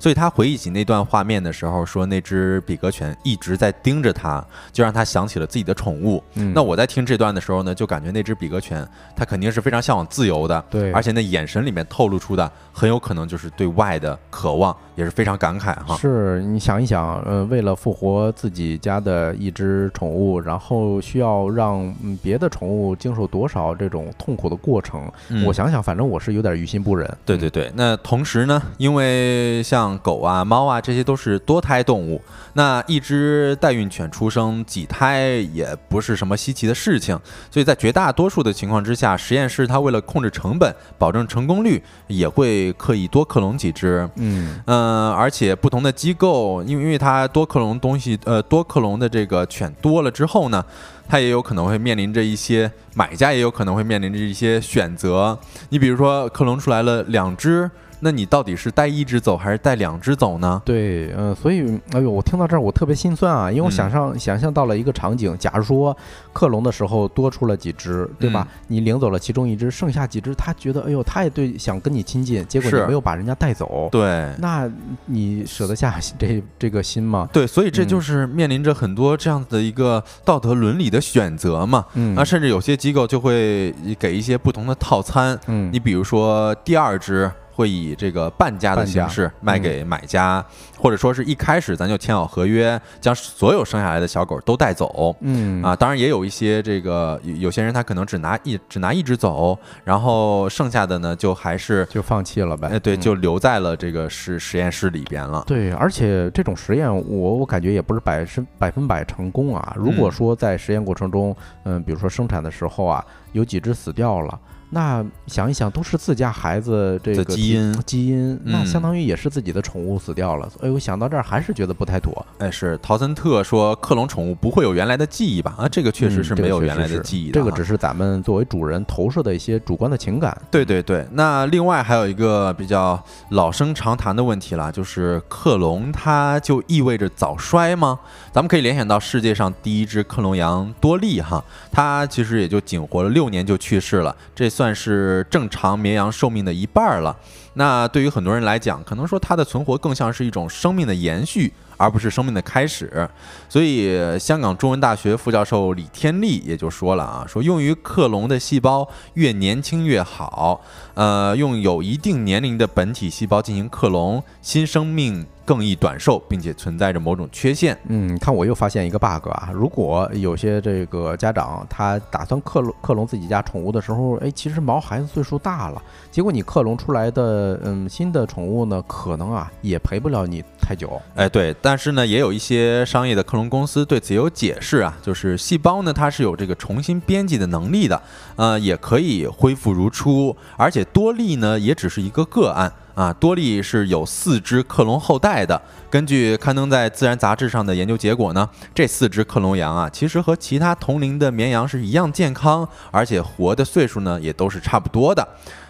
[0.00, 6.22] 所以他回忆起那段画面的时候，说那只比格犬一直在盯着他，就让他想起了自己的宠物。
[6.34, 15.96] 嗯那我在听这段的时候呢，就感觉那只比格犬它肯定是非常向往自由的，对而且那眼神里面透露出的很有可能就是对外的渴望，也是非常感慨哈。
[15.96, 27.08] 是你想一想，呃，为了复活自己家的一只宠物，然后需要让嗯别的宠物经受多少这种痛苦的过程，嗯我想想，反正我是有点于心不忍。
[27.24, 32.20] 对对对，那同时呢，因为像狗啊、猫啊，这些都是多胎动物，
[32.54, 37.16] 那一只代孕犬出生几胎也不是什么稀奇的事情，
[37.52, 44.08] 所以在绝大多数的情况之下，实验室它为了控制成本、保证成功率，也会刻意多克隆几只。
[44.16, 50.64] 嗯嗯，而且不同的机构，因为因为它多克隆东西，呃，多克隆的这个犬多了之后呢，
[51.08, 55.38] 它也有可能会面临着一些买家也有可能会面临着一些选择。
[55.70, 57.70] 你比如说克隆出来了两只，
[58.04, 60.60] 那你到底是带一只走还是带两只走呢？
[60.62, 65.96] 对，嗯、所以，哎呦，我听到这儿我特别心酸啊，因为我嗯想象、想象到了一个场景，假如说
[66.34, 68.46] 克隆的时候多出了几只，对吧？
[68.50, 74.30] 嗯你领走了其中一只，剩下几只，他觉得，哎呦，他也对想跟你亲近，结果你没有把人家带走，对。
[74.38, 74.70] 那
[75.06, 77.26] 你舍得下这这个心吗？
[77.32, 81.86] 对，所以这嗯就是面临着很多这样子的一个道德伦理的选择嘛。
[81.94, 90.44] 嗯啊，甚至有些机构就会给一些不同的套餐，嗯，你比如说第二只会以这个半价的形式卖给买家，
[90.76, 95.16] 或者说是一开始咱就签好合约，将所有生下来的小狗都带走。
[95.20, 102.68] 嗯啊，当然也有一些这个有有些人他可能只拿一只拿一只走，然后剩下的呢就还是就放弃了呗。
[102.72, 105.44] 哎对，嗯就留在了这个实实验室里边了。
[105.46, 109.72] 对，而且这种实验我我感觉也不是百分百分百成功啊。
[109.76, 114.40] 如果嗯说在实验过程中，嗯，比如说生产的时候啊，有几只死掉了。
[114.74, 120.50] 那想一想，都是自家孩子这个基因基因，那嗯相当于也是自己的宠物死掉了。
[120.60, 122.26] 哎我，想到这儿还是觉得不太妥。
[122.38, 125.54] 哎，是陶森特说克隆宠物不会有原来的记忆吧？
[125.56, 130.36] 啊，这个确实是没有原来的记忆这个只是咱们作为主人投射的一些主观的情感。
[130.50, 138.00] 对对对，那另外还有一个比较老生常谈的问题了，就是克隆它就意味着早衰吗？
[138.32, 147.14] 咱们可以联想到世界上第一只克隆羊多利哈，它其实也就仅活了六年就去世了，这算算是正常绵羊寿命的一半了。
[147.52, 153.06] 那对于很多人来讲，可能说它的存活更像是一种生命的延续，而不是生命的开始。
[153.46, 160.62] 所以，香港中文大学副教授李天利也就说了啊，说用于克隆的细胞越年轻越好，
[160.94, 167.78] 呃，用有一定年龄的本体细胞进行克隆，新生命更易短寿，并且存在着某种缺陷。
[167.88, 169.50] 嗯，看我又发现一个 bug 啊！
[169.52, 181.00] 如果有些这个家长他打算克隆克隆自己家宠物的时候，哎，其实毛孩子岁数大了，结果你克隆出来的嗯新的宠物呢，可能啊也陪不了你太久。
[181.14, 188.02] 哎，对，但是呢，也有一些商业的克隆公司对此有解释啊，就是细胞呢，它是有这个重新编辑的能力的，
[188.36, 195.60] 呃，也可以恢复如初，而且多利呢，也只是一个个案啊，多利是有四只克隆后代的。
[195.90, 205.26] 根据刊登在《自然》杂志上的研究结果呢，这四只克隆羊啊，其实和其他同龄的绵羊是一样健康，而且活的岁数呢也都是差不多的。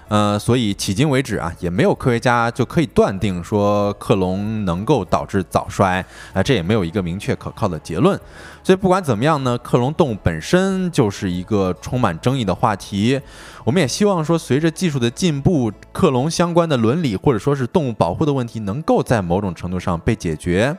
[0.09, 6.05] 呃，所以迄今为止啊，也没有科学家就可以断定说克隆能够导致早衰
[6.35, 8.21] 啊，这也没有一个明确可靠的结论。
[8.65, 13.21] 所以不管怎么样呢，克隆动物本身就是一个充满争议的话题。
[13.63, 20.75] 我们也希望说，随着技术的进步，克隆相关的伦理或者说是动物保护的问题，能够在某种程度上被解决。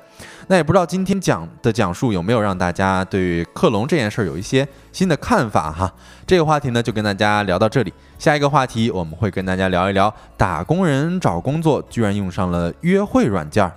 [0.47, 5.93] 那也不知道今天讲的讲述有没有让大家对克隆这件事儿有一些新的看法哈？
[6.25, 7.93] 这个话题呢，就跟大家聊到这里。
[8.17, 13.71] 下一个话题，我们会跟大家聊一聊打工人找工作居然用上了约会软件儿。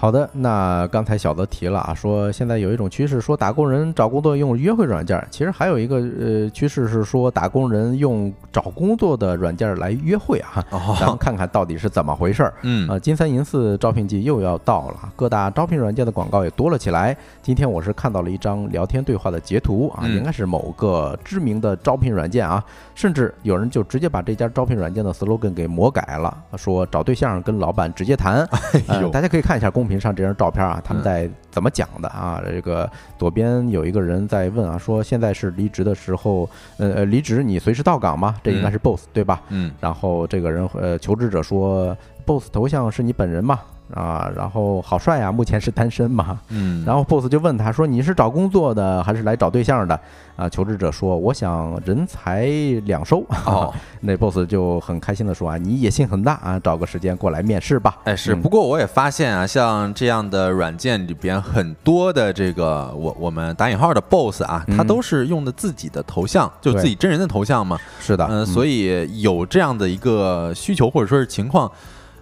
[0.00, 5.22] 好的，那刚才小泽提了啊，说现在有一种趋势，说打工人找工作用约会软件。
[5.30, 10.64] 其实还有一个呃趋势是说打工人用找工作的软件来约会啊。
[10.98, 12.54] 咱们看看到底是怎么回事儿。
[12.62, 17.14] 嗯，呃，金三银四招聘季又要到了，各大招聘软件的广告也多了起来。
[17.42, 28.48] 今天我是看到了一张聊天对话的截图啊，应该是某个知名的招聘软件啊，甚至有人就直接把这家招聘软件的 slogan 给魔改了，说找对象跟老板直接谈。
[28.88, 29.89] 哎呦，大家可以看一下公。
[29.90, 32.40] 屏上这张照片啊，他们在怎么讲的啊？
[32.46, 32.88] 这个
[33.18, 38.36] 左边有一个人在问啊，说现在是离职的时候，呃呃，离职你随时到岗吗？
[38.42, 39.42] 这应该是 boss 对吧？
[39.48, 39.70] 嗯。
[39.80, 43.60] 然后这个人呃，求职者说，boss 头像是你本人吗？
[43.94, 46.38] 啊，然后好帅啊，目前是单身嘛？
[46.48, 49.98] 嗯，然后 boss 就问他说：“你是找工作的还是来找对象的？”
[50.36, 52.46] 啊，求职者说：“我想人财
[52.86, 58.34] 两收。”哦， 那 boss 就很开心的说：“啊，你野心很大啊，找个时间过来面试吧。”哎，是。
[58.34, 67.78] 不过我也发现啊，像这样的软件里边很多的这个我我们打引号的 boss 啊，他都是用的自己的头像，就自己真人的头像嘛。
[68.00, 71.70] 是的，嗯，所以有这样的一个需求或者说是情况。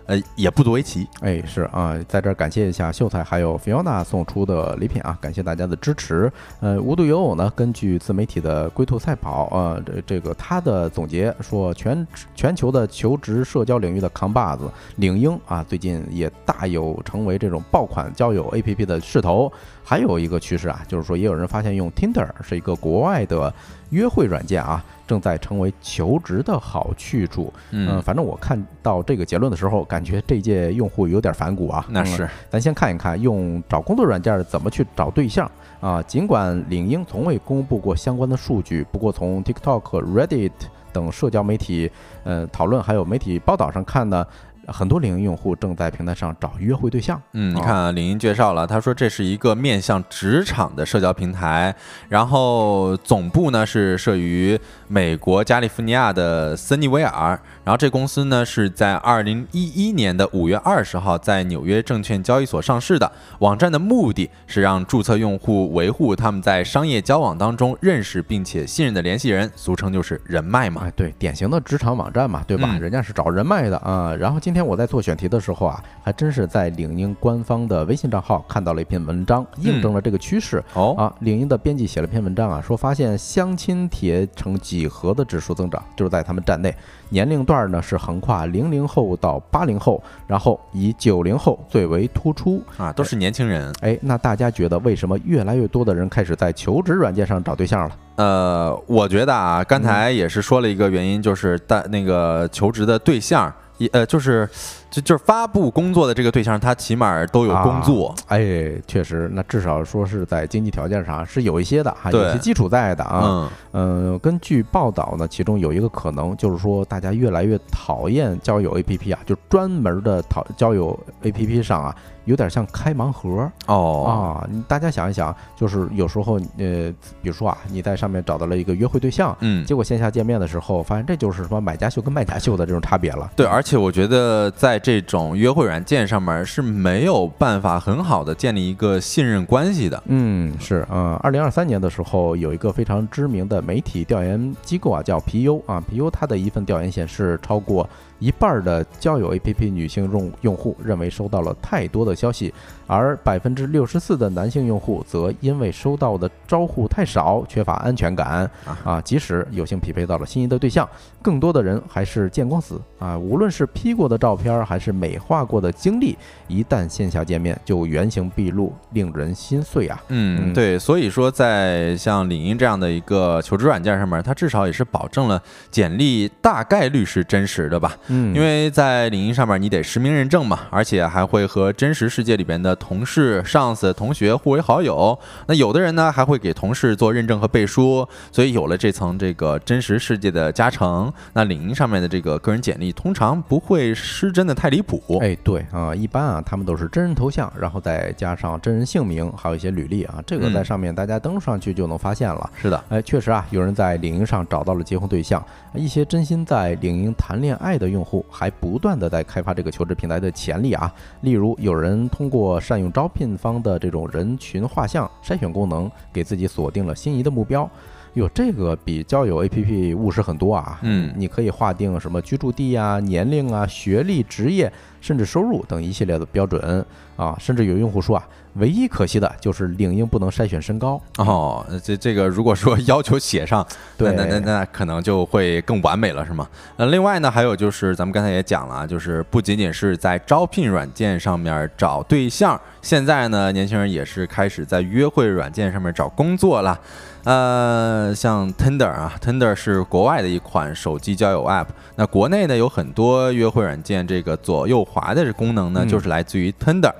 [0.08, 1.06] 呃，也不足为奇。
[1.20, 6.32] 哎，是啊，在这儿感谢一下秀才还有菲奥娜送出的礼品啊，感谢大家的支持。
[6.60, 19.52] 呃，无独有偶呢，根据自媒体的龟兔赛跑啊，这这个他的总结说，全全球的求职社交领域的扛把子领英啊，最近也大有成为这种爆款交友 APP 的势头。
[19.88, 23.50] 还有一个趋势啊，就是说也有人发现用 Tinder 是一个国外的
[23.88, 27.50] 约会软件啊，正在成为求职的好去处。
[27.70, 31.86] 嗯，反正我看到这个结论的时候，感觉这届用户有点反骨啊。
[31.88, 36.02] 那是，咱先看一看用找工作软件怎么去找对象啊。
[36.02, 40.52] 尽管领英从未公布过相关的数据，不过从 TikTok、Reddit
[40.92, 41.90] 等社交媒体
[42.24, 44.26] 呃讨论还有媒体报道上看呢。
[44.72, 47.20] 很多领英用户正在平台上找约会对象。
[47.32, 51.74] 嗯，你看啊领英介绍了，他说这是一个面向职场的社交平台，
[52.08, 63.10] 然后总部呢是设于美国加利福尼亚的森尼维尔，然后这公司呢是在二零一一年的五月二十号在纽约证券交易所上市的。
[63.38, 70.82] 网站的目的是让注册用户维护他们在商业交往当中认识并且信任的联系人，俗称就是人脉嘛。
[70.84, 72.76] 哎，对，典型的职场网站嘛，对吧？
[72.78, 74.14] 人家是找人脉的啊。
[74.14, 74.57] 然后今天。
[74.58, 80.60] 今天我在做选题的时候啊，还真是在领英官方的微信账号看到了一篇文章，印证了这个趋势。
[80.74, 86.74] 哦啊，领英的编辑写了篇文章啊，说发现相亲帖呈几何的指数增长，就是在他们站内，
[87.08, 93.72] 年龄段呢是横跨零零后到八零后，然后以九零后最为突出啊，都是年轻人。
[93.80, 97.96] 哎，那大家觉得为什么越来越多的人开始在求职软件上找对象了？
[98.16, 103.52] 呃，我觉得啊，刚才也是说了一个原因，就是大那个求职的对象。
[103.78, 104.48] 也呃，就是，
[104.90, 108.14] 就就是发布工作的这个对象，他起码都有工作。
[108.28, 113.50] 哎，确实，那至少说是在经济条件上是有一些的，哈有一些基础在的啊。
[113.72, 121.94] 嗯，根据报道呢，其中有一个可能就是说，大家越来越讨厌交友 APP 啊，就专门的讨交友 APP 上啊。
[122.24, 124.44] 有点像开盲盒哦啊！
[124.68, 133.30] 大家想一想，就是有时候呃，比如说啊，你在上面找到了一个约会对象，嗯，结果线下见面的时候，发现这就是什么买家秀跟卖家秀的这种差别了。
[133.34, 140.02] 对，而且我觉得在这种约会软件上面是没有办法很好的建立一个信任关系的。
[140.06, 147.88] 嗯，是啊，二零二三年的时候，有一个非常知名的媒体调研机构啊，叫皮尤啊，皮优它的一份调研显示，超过。
[148.18, 152.52] 一半的交友 APP 女性用用户认为收到了太多的消息，
[152.86, 158.50] 而百分之六十四的男性用户则因为收到的招呼太少，缺乏安全感
[158.84, 159.00] 啊。
[159.00, 160.88] 即使有幸匹配到了心仪的对象，
[161.22, 163.16] 更多的人还是见光死啊。
[163.16, 166.16] 无论是 P 过的照片，还是美化过的经历，
[166.48, 170.02] 一旦线下见面就原形毕露，令人心碎啊。
[170.08, 175.40] 嗯，对，所以说在像领英这样的一个求职软件上面，它至少也是保证了
[175.70, 177.96] 简历大概率是真实的吧。
[178.08, 185.18] 嗯，因为在领英上面你得实名认证嘛，而且还会和真实世界里边的同事、上司、同学互为好友。
[185.46, 195.18] 那有的人呢还会给同事做认证和背书，所以有了这层这个真实世界的加成，那领英上面的这个个人简历通常不会失真的太离谱。
[195.20, 202.50] 哎，对啊，一般啊他们都是真人头像，然后再加上真人姓名，还有一些履历啊，这个在上面大家登上去就能发现了。
[202.60, 205.44] 是的，哎，确实啊，有人在领英上找到了结婚对象，
[205.78, 210.92] 一些真心在领英谈恋爱的用户还不断的在开发这个求职平台的潜力啊。
[211.20, 217.70] 例如，有人通过善用招聘方的这种人群画像筛选功能，给自己锁定了心仪的目标。
[218.14, 220.80] 哟，这个比交友 APP 务实很多啊。
[220.82, 226.84] 嗯，你可以划定什么居住地啊、年龄啊、学历、职业，甚至收入等一系列的标准
[227.16, 227.36] 啊。
[227.38, 228.28] 甚至有用户说啊，
[228.58, 231.00] 唯一可惜的就是领英不能筛选身高。
[231.16, 236.46] 哦，这这个如果说要求写上，对，那那那可能就会更完美了，是吗？
[236.76, 246.78] 那另外呢，还有就是咱们刚才也讲了，就是不仅仅是在招聘软件上面找对象，现在呢，年轻人也是开始在约会软件上面找工作了。
[247.24, 251.66] 呃，像 Tinder 啊，Tinder 是国外的一款手机交友 App。
[251.96, 256.92] 那国内呢有很多约会软件，这个左右滑的功能呢，就是来自于 Tinder。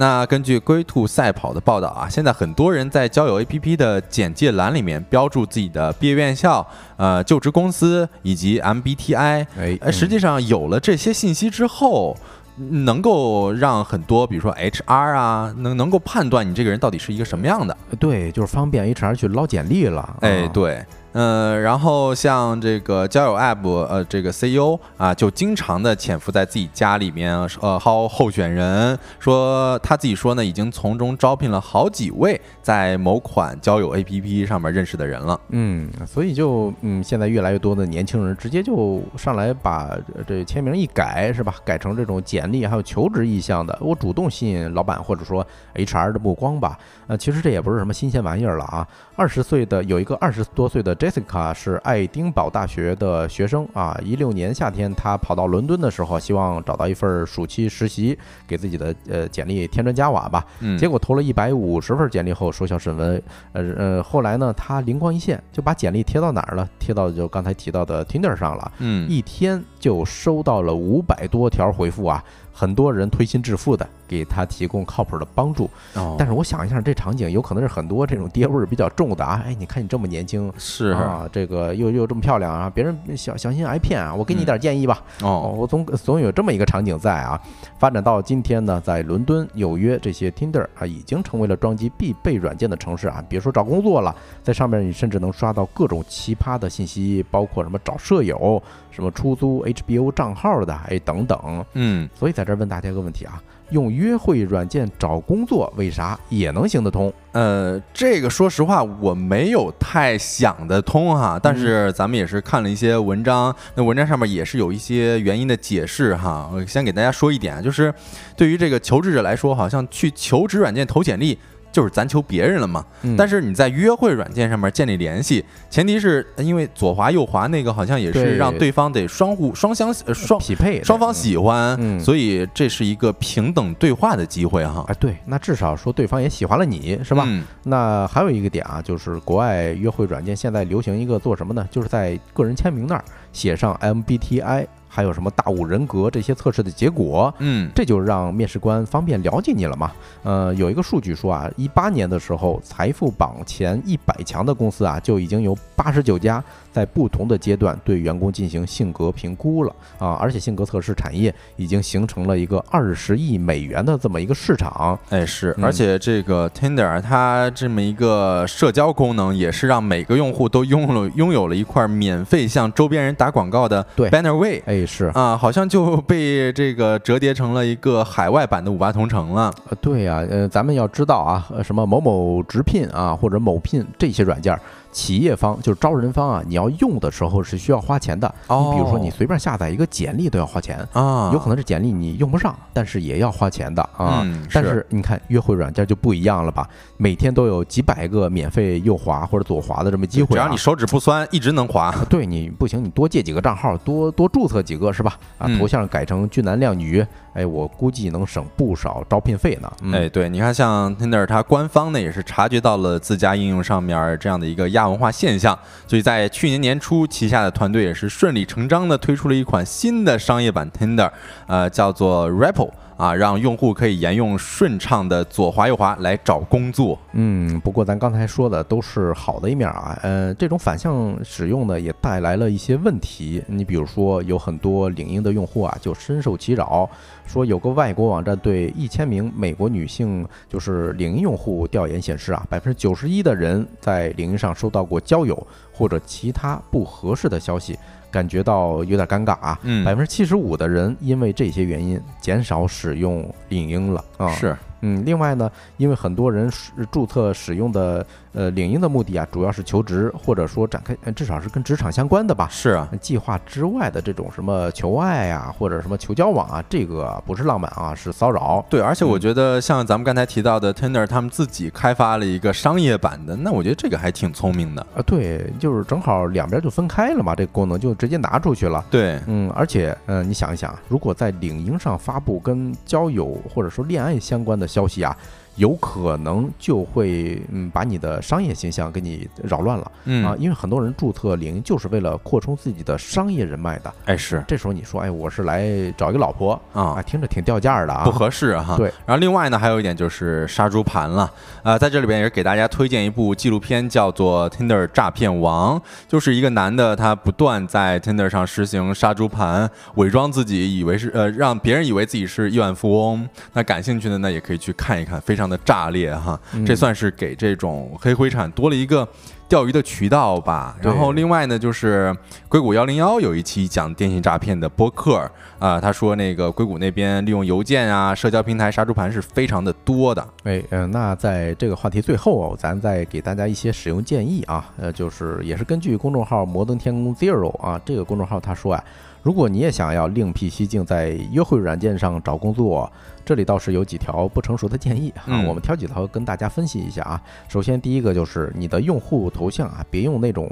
[0.00, 9.46] 那根据龟兔赛跑的报道啊，现在很多人在交友 APP 的简介栏里面标注自己的毕业院校、呃就职公司以及 MBTI。
[9.58, 12.16] 哎，实际上有了这些信息之后。
[12.62, 17.74] 能够让很多，比如说 HR 啊，能能够判断你这个人到底是一个什么样的。
[17.98, 20.16] 对，就是方便 HR 去捞简历了。
[20.20, 20.84] 哎，对。
[21.12, 35.40] 嗯，然后像这个交友 App，呃，这个 CEO 啊，就经常的潜伏在自己家里面，呃，薅候选人，说他自己说呢，已经从中招聘了好几位在某款交友 APP 上面认识的人了。
[35.48, 39.90] 嗯，所以就嗯，现在越来越多的年轻人直接就上来把
[40.28, 41.56] 这签名一改，是吧？
[41.64, 45.44] 改成这种简历还有求职意向的，我主动吸引老板或者说
[45.74, 46.78] HR 的目光吧。
[47.08, 48.86] 呃，其实这也不是什么新鲜玩意儿了啊。
[49.16, 50.94] 二十岁的有一个二十多岁的。
[51.00, 60.44] Jessica 是爱丁堡大学的学生啊，一六年夏天，他跑到伦敦的时候，希望找到一份暑期实习，给自己的呃简历添砖加瓦吧。
[60.58, 63.22] 嗯，结果投了一百五十份简历后，收效甚微。
[63.52, 66.68] 呃呃，后来呢，他灵光一现，就把简历贴到哪儿了？
[66.78, 68.70] 贴到就刚才提到的 Tinder 上了。
[68.80, 72.22] 嗯，一天就收到了五百多条回复啊，
[72.52, 73.86] 很多人推心置腹的。
[74.10, 75.70] 给他提供靠谱的帮助，
[76.18, 79.40] 但是我想一下，这场景有可能是很多这种爹味儿比较重的啊！
[79.46, 84.12] 哎，你看你这么年轻，是啊，这个又又这么漂亮啊，别人小小心挨骗啊！
[84.12, 85.00] 我给你点建议吧。
[85.22, 87.40] 哦，我总总有这么一个场景在啊。
[87.78, 93.24] 发展到今天呢，在伦敦、纽约这些 Tinder 啊，已经成为了装机必备软件的城市啊。
[93.28, 101.64] 别说找工作了，在上面你甚至能刷到各种奇葩的信息，包括什么找舍友、什么出租 HBO 账号的，哎等等。
[101.74, 103.42] 嗯，所以在这儿问大家一个问题啊。
[103.70, 107.12] 用约会软件找工作，为啥也能行得通？
[107.30, 111.38] 呃，这个说实话我没有太想得通哈。
[111.40, 116.50] 但是咱们也是看了一些文章，那文章上面也是有一些原因的解释哈。
[116.52, 117.94] 我先给大家说一点，就是
[118.36, 121.38] 对于这个求职者来说，好像去求职软件投简历。
[121.72, 122.84] 就是咱求别人了嘛，
[123.16, 134.84] 但是你在约会软件上面建立联系，前提是因为左滑右滑那个好像也是让对方得双互双相双匹配，双方喜欢，所以这是一个平等对话的机会哈。
[134.88, 137.28] 哎，对，那至少说对方也喜欢了你是吧？
[137.64, 141.66] 那还有一个点啊，就是国外约会软件现在流行一个做什么呢？
[141.70, 144.66] 就是在个人签名那儿写上 MBTI。
[144.92, 149.92] 还有什么大五人格这些测试的结果，嗯，这就让面试官方便了解你了嘛。
[150.24, 156.42] 呃，有一个数据说啊，一八年的时候，财富榜前一百强的公司啊，就已经有八十九家。
[156.72, 164.98] 在不同的阶段对员工进行性格评估了啊，而且性格测试产业已经形成了一个二十亿美元的这么一个市场。
[165.08, 174.62] 哎，是，而且这个 Tinder 它这么一个社交功能，也是让每个用户都拥了拥有了一块免费向周边人打广告的 banner way。
[174.66, 179.52] 哎，是啊，好像就被这个折叠成了一个海外版的五八同城了。
[179.68, 184.58] 呃，对呀，呃，咱们要知道啊，什么某某直聘啊，或者某聘这些软件。
[184.92, 188.32] 企业方就是招人方啊，你要用的时候是需要花钱的。
[188.48, 194.22] 哦你比如说你随便下载一个简历都要花钱，啊，有可能是简历你用不上，但是也要花钱的啊。
[194.24, 196.68] 嗯但是是你看约会软件就不一样了吧？
[196.96, 201.94] 每天都有几百个免费右滑或者左滑的这么机会、啊，只要你手指不酸，一直能滑。
[202.10, 205.16] 对你不行，你多借几个账号，多多注册几个是吧？
[205.38, 209.70] 啊，嗯头像改成俊男靓女，哎，我估计能省不少招聘费呢。
[209.82, 221.10] 嗯、哎，对，你看，像 Tinder 它官方呢也是察觉到了自家应用上面这样的一个亚文化现象，所以在去年年初，旗下的团队也是顺理成章的推出了一款新的商业版 Tinder，
[221.46, 222.70] 呃，叫做 Ripple
[223.00, 226.98] 啊，让用户可以沿用顺畅的左滑右滑来找工作。
[227.12, 233.42] 嗯，不过咱刚才说的都是好的一面啊，呃，这种反向使用呢，也带来了一些问题。
[233.46, 236.86] 你比如说，有很多领英的用户啊，就深受其扰。
[237.26, 247.78] 说有个外国网站对一千名美国女性就是领英用户调研显示啊，百分之九十一的人在领英上收到过交友或者其他不合适的消息，
[248.10, 249.58] 感觉到有点尴尬啊。
[249.62, 254.28] 嗯百分之七十五的人因为这些原因减少使用领英了啊。
[254.32, 262.48] 是，嗯，另外呢，因为很多人使注册使用的呃领英的目的啊，主要是求职，或者说展开，呃至少是跟职场相关的吧。
[262.50, 268.64] 是啊，计划之外的这种什么求爱呀、或者什么求交往啊，这个不是浪漫啊，是骚扰。
[268.68, 274.80] 对，而且我嗯觉得像咱们刚才提到的 Tinder，他们自己开发了一个商业版的，那我觉得这个还挺聪明的。
[274.94, 278.84] 啊，对，就是正好两边就分开了嘛，这个功能就直接拿出去了。
[278.90, 285.16] 对，嗯，而且，嗯、你想一想，如果在领英上发布跟交友或者说恋爱相关的消息啊，
[285.60, 289.92] 有可能就会嗯把你的商业形象给你扰乱了。
[290.04, 293.92] 嗯啊，因为很多人注册领英就是为了扩充自己的商业人脉的。
[294.06, 297.02] 哎是这时候你说，哎，我是来找一个老婆啊，啊。
[297.02, 298.04] 听着挺掉价的啊。
[298.04, 298.74] 不合适哈。
[298.78, 301.30] 对，然后另外呢，还有一点就是杀猪盘了。
[301.62, 313.28] 呃，在这里边也是给大家推荐一部纪录片，叫做《Tinder 诈骗王》，就是一个男的他不断在 Tinder 上实行杀猪盘，伪装自己以为是呃让别人以为自己是亿万富翁。
[313.52, 316.40] 那感兴趣的呢，也可以去看一看，非常的炸裂哈。
[316.54, 319.06] 嗯这算是给这种黑灰产多了一个。
[319.50, 322.16] 钓鱼的渠道吧，然后另外呢，就是
[322.48, 325.28] 硅谷幺零幺有一期讲电信诈骗的播客
[325.58, 330.24] 啊、他说那个硅谷那边利用邮件啊、社交平台杀猪盘是非常的多的。
[330.44, 338.84] 哎，嗯、那在这个话题最后啊，咱再给大家一些使用建议啊，呃，就是也是根据公众号摩登天空 Zero 啊，这个公众号他说啊，
[339.22, 342.90] 如果你也想要另辟蹊径，在约会软件上找工作，
[343.24, 347.20] 这里倒是有几条不成熟的建议啊，嗯我们挑几条跟大家分析一下啊。
[347.48, 350.50] 首先，第一个就是你的用户头像啊，别用那种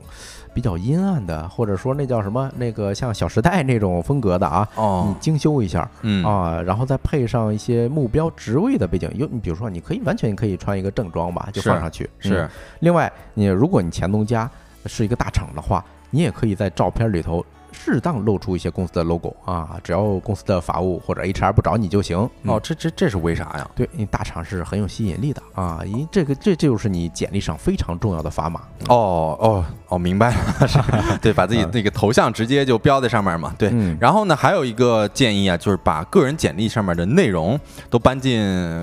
[0.52, 5.90] 比较阴暗的，或者说那叫什么那个像《小时代》那种风格的啊，你哦，精修一下。
[6.02, 12.08] 嗯啊，然后再配上一些目标职位的背景，有你比如说，你可以完全可以穿一个正装吧，就放上去。
[12.18, 12.50] 是嗯
[12.80, 14.48] 另外，你如果你前东家
[14.84, 17.44] 是一个大厂的话，你也可以在照片里头
[17.84, 22.18] 适当露出一些公司的 logo 啊，只要公司的法务或者 HR 不找你就行。
[22.42, 23.68] 嗯哦，，这这这是为啥呀？
[23.74, 28.60] 对，因为大厂是很有吸引力的啊，因为这个这这就是你简历上非常重要的砝码。
[28.88, 30.78] 哦哦哦，明白了，是
[31.22, 33.68] 对，把自己那个头像直接就标在上面嘛，对。
[33.72, 37.58] 嗯然后呢，还有一个建议啊，就是把个人简历上面的内容
[37.90, 38.38] 都搬进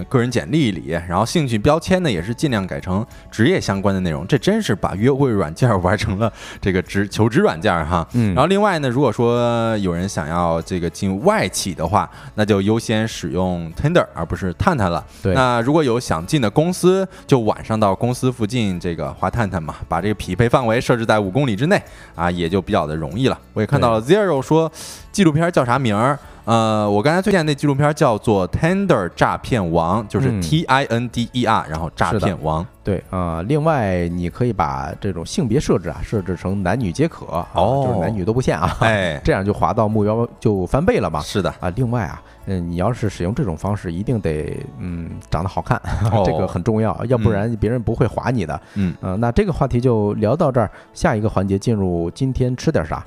[0.10, 4.26] 个人简历里，然后兴趣标签呢也是尽量改成职业相关的内容。
[4.28, 6.32] 这真是把约会软件玩成了
[6.62, 8.08] 这个职求职软件哈。
[8.14, 15.04] 嗯然后另外呢，如果说有人想要这个进外企的话，那就优先使用 Tinder 而不是探探了。
[15.22, 21.82] 对那如果有想进的公司，就晚上到公司附近这个滑探探嘛，把这个匹配范围设置在五公里之内
[22.16, 23.40] 啊，也就比较的容易了。
[23.54, 24.72] 我也看到了 Zero 说
[25.12, 26.18] 纪录片叫啥名儿？
[26.46, 32.66] 呃，我刚才推荐那纪录片叫做《Tender 诈骗王》，就是嗯 T I N D E R，然后诈骗王。
[32.84, 41.20] 对啊、另外你可以把这种性别设置啊设置成男女皆可，啊哦就是男女都不限啊，哎， 这样就滑到目标就翻倍了嘛。
[41.22, 45.82] 是的，啊，另外啊，嗯，你要是使用这种方式，一定得嗯长得好看，
[46.14, 48.62] 哦这个很重要，要不然别人不会划你的。
[48.76, 53.04] 嗯，呃，那这个话题就聊到这儿，下一个环节进入今天吃点啥。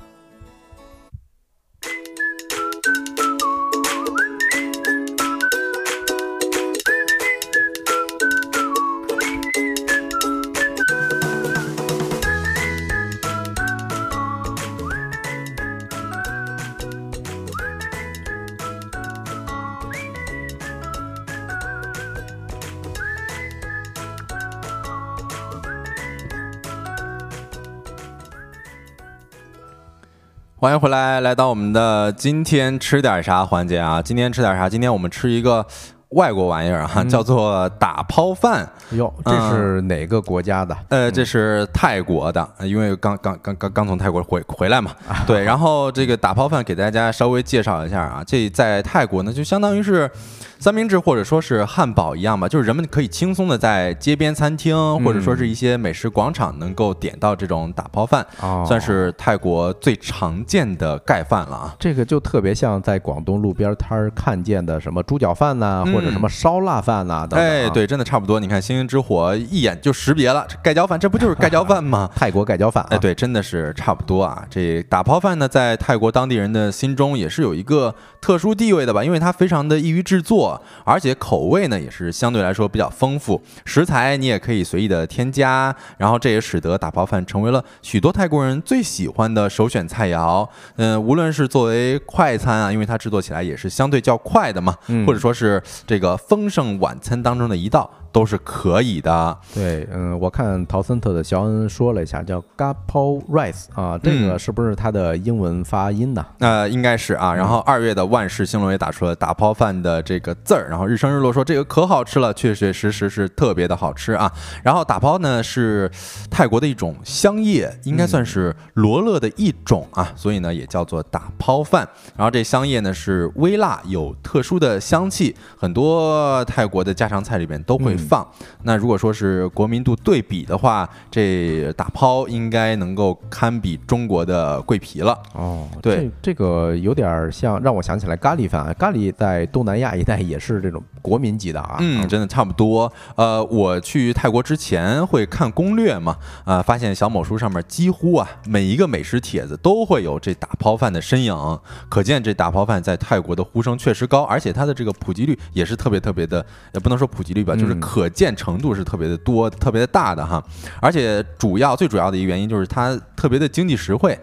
[30.61, 34.01] 欢迎回来，来到我们的今天吃点啥环节啊？
[34.01, 34.67] 今天吃点啥？
[34.67, 35.65] 今天我们吃一个
[36.09, 38.69] 外国玩意儿啊，叫做打抛饭。
[38.89, 40.75] 哟，这是哪个国家的？
[40.89, 44.91] 呃，这是泰国的，因为刚刚刚刚刚从泰国回回来嘛。
[45.25, 50.11] 对，然后这个打抛饭给大家稍微介绍一下啊，这在泰国呢，就相当于是。
[50.59, 58.25] 三明治或者说是汉堡一样吧，就是人们可以轻松的在街边餐厅或者说是一些美食广场能够点到这种打抛饭，
[58.67, 61.75] 算是泰国最常见的盖饭了啊。
[61.79, 67.25] 这个就特别像在广东路边摊儿看见的什么猪脚饭呐，或者什么烧腊饭呐。
[67.31, 68.37] 哎，对，真的差不多。
[68.37, 72.09] 你看星星之火一眼就识别了，盖浇饭，这不就是盖浇饭吗？
[72.17, 72.85] 泰国盖浇饭。
[72.89, 74.45] 哎，对，真的是差不多啊。
[74.49, 80.48] 这打抛饭呢，在泰国当地人的心中也是有一个特殊地位的吧，因为它非常的易于制作。
[80.85, 90.47] 而且口味呢也是相对来说比较丰富，食材你也可以随意的添加，然后这也使得打包饭成为了许多泰国人最喜欢的首选菜肴。
[90.77, 94.75] 嗯，无论是作为快餐啊，因为它制作起来也是相对较快的嘛，
[95.05, 97.89] 或者说是这个丰盛晚餐当中的一道。
[98.11, 99.37] 都是可以的。
[99.53, 106.25] 对，嗯，我看陶森特的肖恩说了一下，叫 Gapo Rice 啊，这个是不是它的英文发音呢？
[106.39, 107.33] 呃，应该是啊。
[107.35, 110.67] 然后二月的万事兴隆也打出了打抛饭的这个字儿。
[110.69, 114.31] 然后日升日落说这个可好吃了，确确实实是特别的好吃啊。
[114.63, 115.89] 然后打抛呢是
[116.31, 121.87] 泰国的一种香叶，应该算是罗勒的一种啊，所以呢也叫做打抛饭。
[122.17, 127.98] 然后这香叶呢是微辣，有特殊的香气，很多泰国的家常菜里面都会。
[127.99, 128.27] 放
[128.63, 135.17] 那如果说是国民度对比的话，这打抛应该能够堪比中国的桂皮了。
[135.33, 141.77] 哦，对，这个有点像让我想起来咖喱饭，咖喱在东南亚一带也是这种国民级的啊。
[141.79, 142.91] 嗯，真的差不多。
[143.15, 160.43] 呃，我去泰国之前会看攻略嘛，啊，发现小某书上面几乎啊每一个美食帖子都会有这打抛饭的身影，可见这打抛饭在泰国的呼声确实高，而且它的这个普及率也是特别特别的，也不能说普及率吧，就是可见程度是特别的多、特别的大的哈，
[160.81, 164.17] 而且主要最主要的一个原因就是它特别的经济实惠，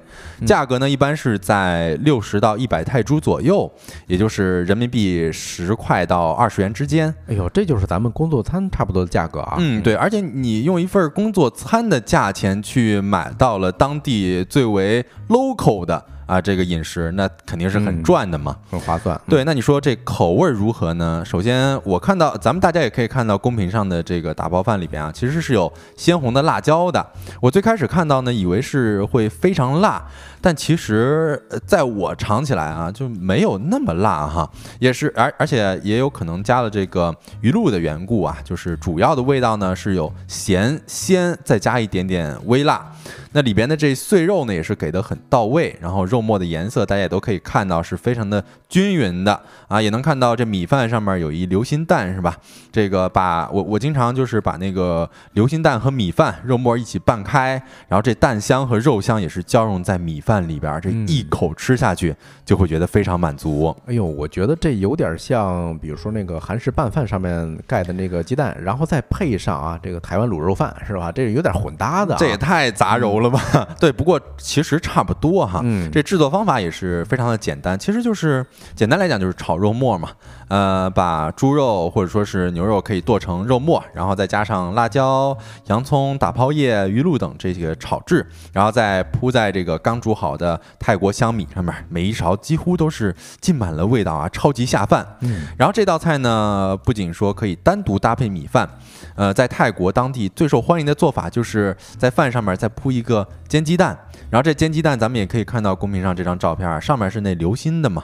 [0.46, 3.70] 价格呢一般是在六十到一百泰铢左右，
[4.06, 7.12] 也就是人民币十块到二十元之间。
[7.26, 9.56] 哎呦，这就是咱们工作餐差不多的价格啊。
[9.58, 16.04] 嗯，对，而且你用一份工作餐的价钱去买到了当地最为 local 的。
[16.26, 19.18] 啊，这个饮食那肯定是很赚的嘛，很划算。
[19.28, 21.22] 对，那你说这口味如何呢？
[21.24, 27.06] 首先，我看到咱们大家也可以看到公屏上的这个打包饭里边啊，其实是有鲜红的辣椒的。
[27.40, 30.04] 我最开始看到呢，以为是会非常辣。
[30.40, 42.92] 但其实，在我尝起来啊，就没有那么辣哈，也是而而且也有可能加了这个鱼露的缘故啊，就是主要的味道呢是有咸鲜，再加一点点微辣。
[43.32, 52.34] 那里边的这碎肉呢也是给的很到位，然后肉末的颜色大家也都可以看到是非常的均匀的啊，也能看到这米饭上面有一流心蛋是吧？
[52.72, 60.35] 这个把我我经常就是把那个流心蛋和米饭肉末一起拌开，然后这蛋香和肉香也是交融在米饭。
[60.36, 62.14] 饭里边这一口吃下去
[62.44, 63.74] 就会觉得非常满足。
[63.86, 71.10] 哎呦，我觉得这有点像，比如说那个韩式拌饭上面盖的那个鸡蛋，然后再配上啊这个台湾卤肉饭，是吧？
[71.10, 72.14] 这有点混搭的。
[72.18, 73.40] 这也太杂糅了吧？
[73.80, 75.60] 对，不过其实差不多哈。
[75.64, 80.10] 嗯，这制作方法也是非常的简单，其实就是简单来讲就是炒肉末嘛。
[80.48, 85.36] 呃，把猪肉或者说是牛肉可以剁成肉末，然后再加上辣椒、
[85.66, 95.06] 洋葱、打抛叶、鱼露等这些炒制，然后再铺在这个刚煮好的泰国香米上面，每一勺几乎都是浸满了味道啊，超级下饭。
[95.20, 98.68] 嗯，然后这道菜呢，不仅说可以单独搭配米饭，
[99.16, 103.98] 呃，在泰国当地最受欢迎的做法就是在饭上面再铺一个煎鸡蛋。
[104.28, 108.02] 然后这煎鸡蛋，咱们也可以看到公屏上这张照片，上面是那流心的嘛，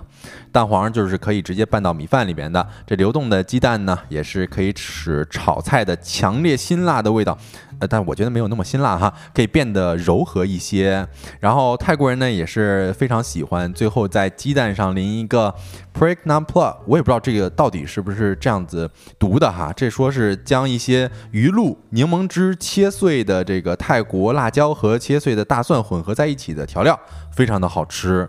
[0.52, 2.64] 蛋黄就是可以直接拌到米饭里边的。
[2.86, 7.36] 这流动的鸡蛋呢，也是可以使炒菜的强烈辛辣的味道。
[7.80, 11.04] 呃但我觉得没有那么辛辣哈，可以变得柔和一些。
[11.40, 15.52] 然后泰国人呢也是非常喜欢，最后在鸡蛋上淋一个
[15.92, 19.72] p r i k n a p l a 我也不知道这个到底是不是这样子读的哈。
[19.76, 26.98] 这说是将一些鱼露、柠檬汁切碎的这个泰国辣椒和切碎的大蒜混合在一起的调料，
[27.32, 28.28] 非常的好吃。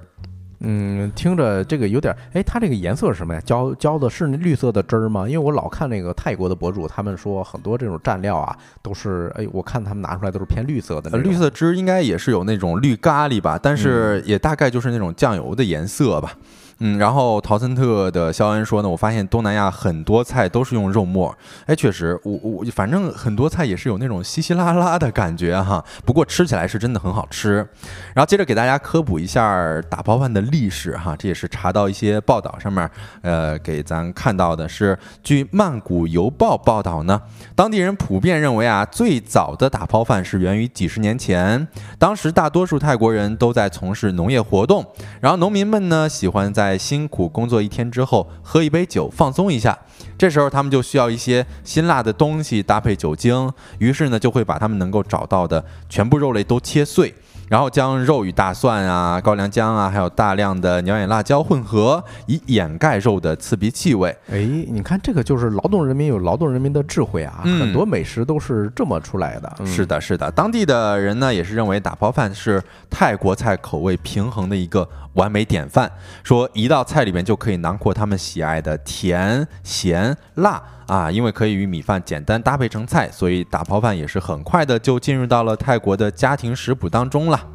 [0.66, 3.42] 嗯，听着这个有点，哎，它这个颜色是什么呀？
[3.46, 5.28] 浇浇的是那绿色的汁儿吗？
[5.28, 11.10] 因为我老看那个泰国的博主，他们说很多这种蘸料啊，都是，哎，我看他们拿出来都是偏绿色的。
[11.18, 16.32] 绿色汁应该也是有那种绿咖喱吧，但是也大概就是那种酱油的颜色吧。
[16.34, 16.46] 嗯，
[16.80, 27.68] 嗯然后陶森特的肖恩说呢，我发现东南亚很多菜都是用肉末，哎，确实，我我反正很多菜也是有那种稀稀拉拉的感觉哈，不过吃起来是真的很好吃。
[28.14, 32.90] 然后接着给大家科普一下打包饭的历史哈，这也是查到一些报道上面，
[33.22, 37.22] 呃，给咱看到的是，据曼谷邮报报道呢，
[37.56, 41.68] 当地人普遍认为啊，最早的打包饭是源于几十年前，
[41.98, 44.86] 当时大多数泰国人都在从事农业活动，
[45.22, 49.78] 然后农民们呢喜欢在辛苦工作一天之后喝一杯酒放松一下，
[50.18, 57.14] 这时候他们就需要一些辛辣的东西搭配酒精，于是呢就会把他们能够找到的全部肉类都切碎。
[57.50, 64.10] 然后将肉与大蒜啊、高粱姜啊，还有大量的鸟眼辣椒混合，以掩盖肉的刺鼻气味。
[64.32, 64.40] 哎，
[64.70, 69.66] 你看这个就是劳动人民有劳动人民的智慧啊，很多美食都是这么出来的。
[69.66, 75.92] 是的，是的，当地的人呢也是认为打包饭是泰国菜口味平衡的一个完美典范，
[76.24, 87.48] 说一道菜里面就可以囊括他们喜爱的甜、咸、辣啊，因为可以与米饭简单搭配成菜，所以打抛饭也是很快的就进入到了泰国的家庭食谱当中了。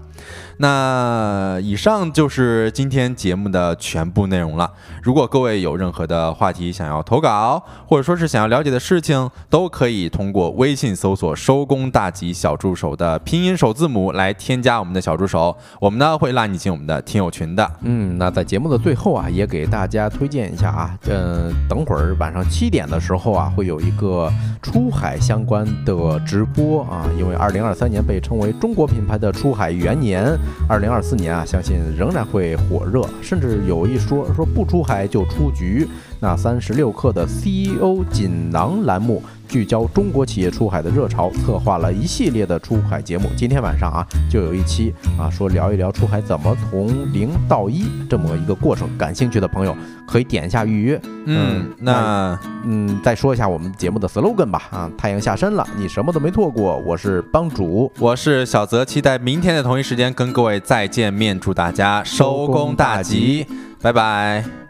[0.59, 4.71] 那以上就是今天节目的全部内容了。
[5.03, 17.71] 如果各位有任何的话题想要投稿，或者说是想要了解的事情，都可以通过微信搜索“收工大吉小助手”的拼音首字母来添加我们的小助手，我们呢会拉你进我们的听友群的。
[17.83, 24.29] 嗯，那在节目的最后啊，也给大家推荐一下啊，呃，等会儿晚上七点的时候啊，会有一个
[24.61, 30.37] 出海相关的直播啊，因为二零二三年被称为中国品牌的出海元年。
[30.69, 35.89] 二零二四年啊，相信仍然会火热，甚至有一说说不出海就出局。
[36.21, 43.29] 那三十六氪的 CEO 锦囊栏目聚焦中国企业出海的热潮，策划了一系列的出海节目。
[43.37, 48.89] 今天晚上啊，就有一期啊，说聊一聊出海怎么从零到一这么一个过程。
[48.99, 49.77] 感兴趣的朋友
[50.07, 51.01] 可以点一下预约。
[51.25, 54.63] 嗯，那嗯，再说一下我们节目的 slogan 吧。
[54.71, 56.77] 啊，太阳下山了，你什么都没错过。
[56.79, 61.39] 我是帮主，我是小泽，期待明天的同一时间跟各位再见面。
[61.39, 63.47] 祝大家收工大吉，
[63.81, 64.68] 拜拜。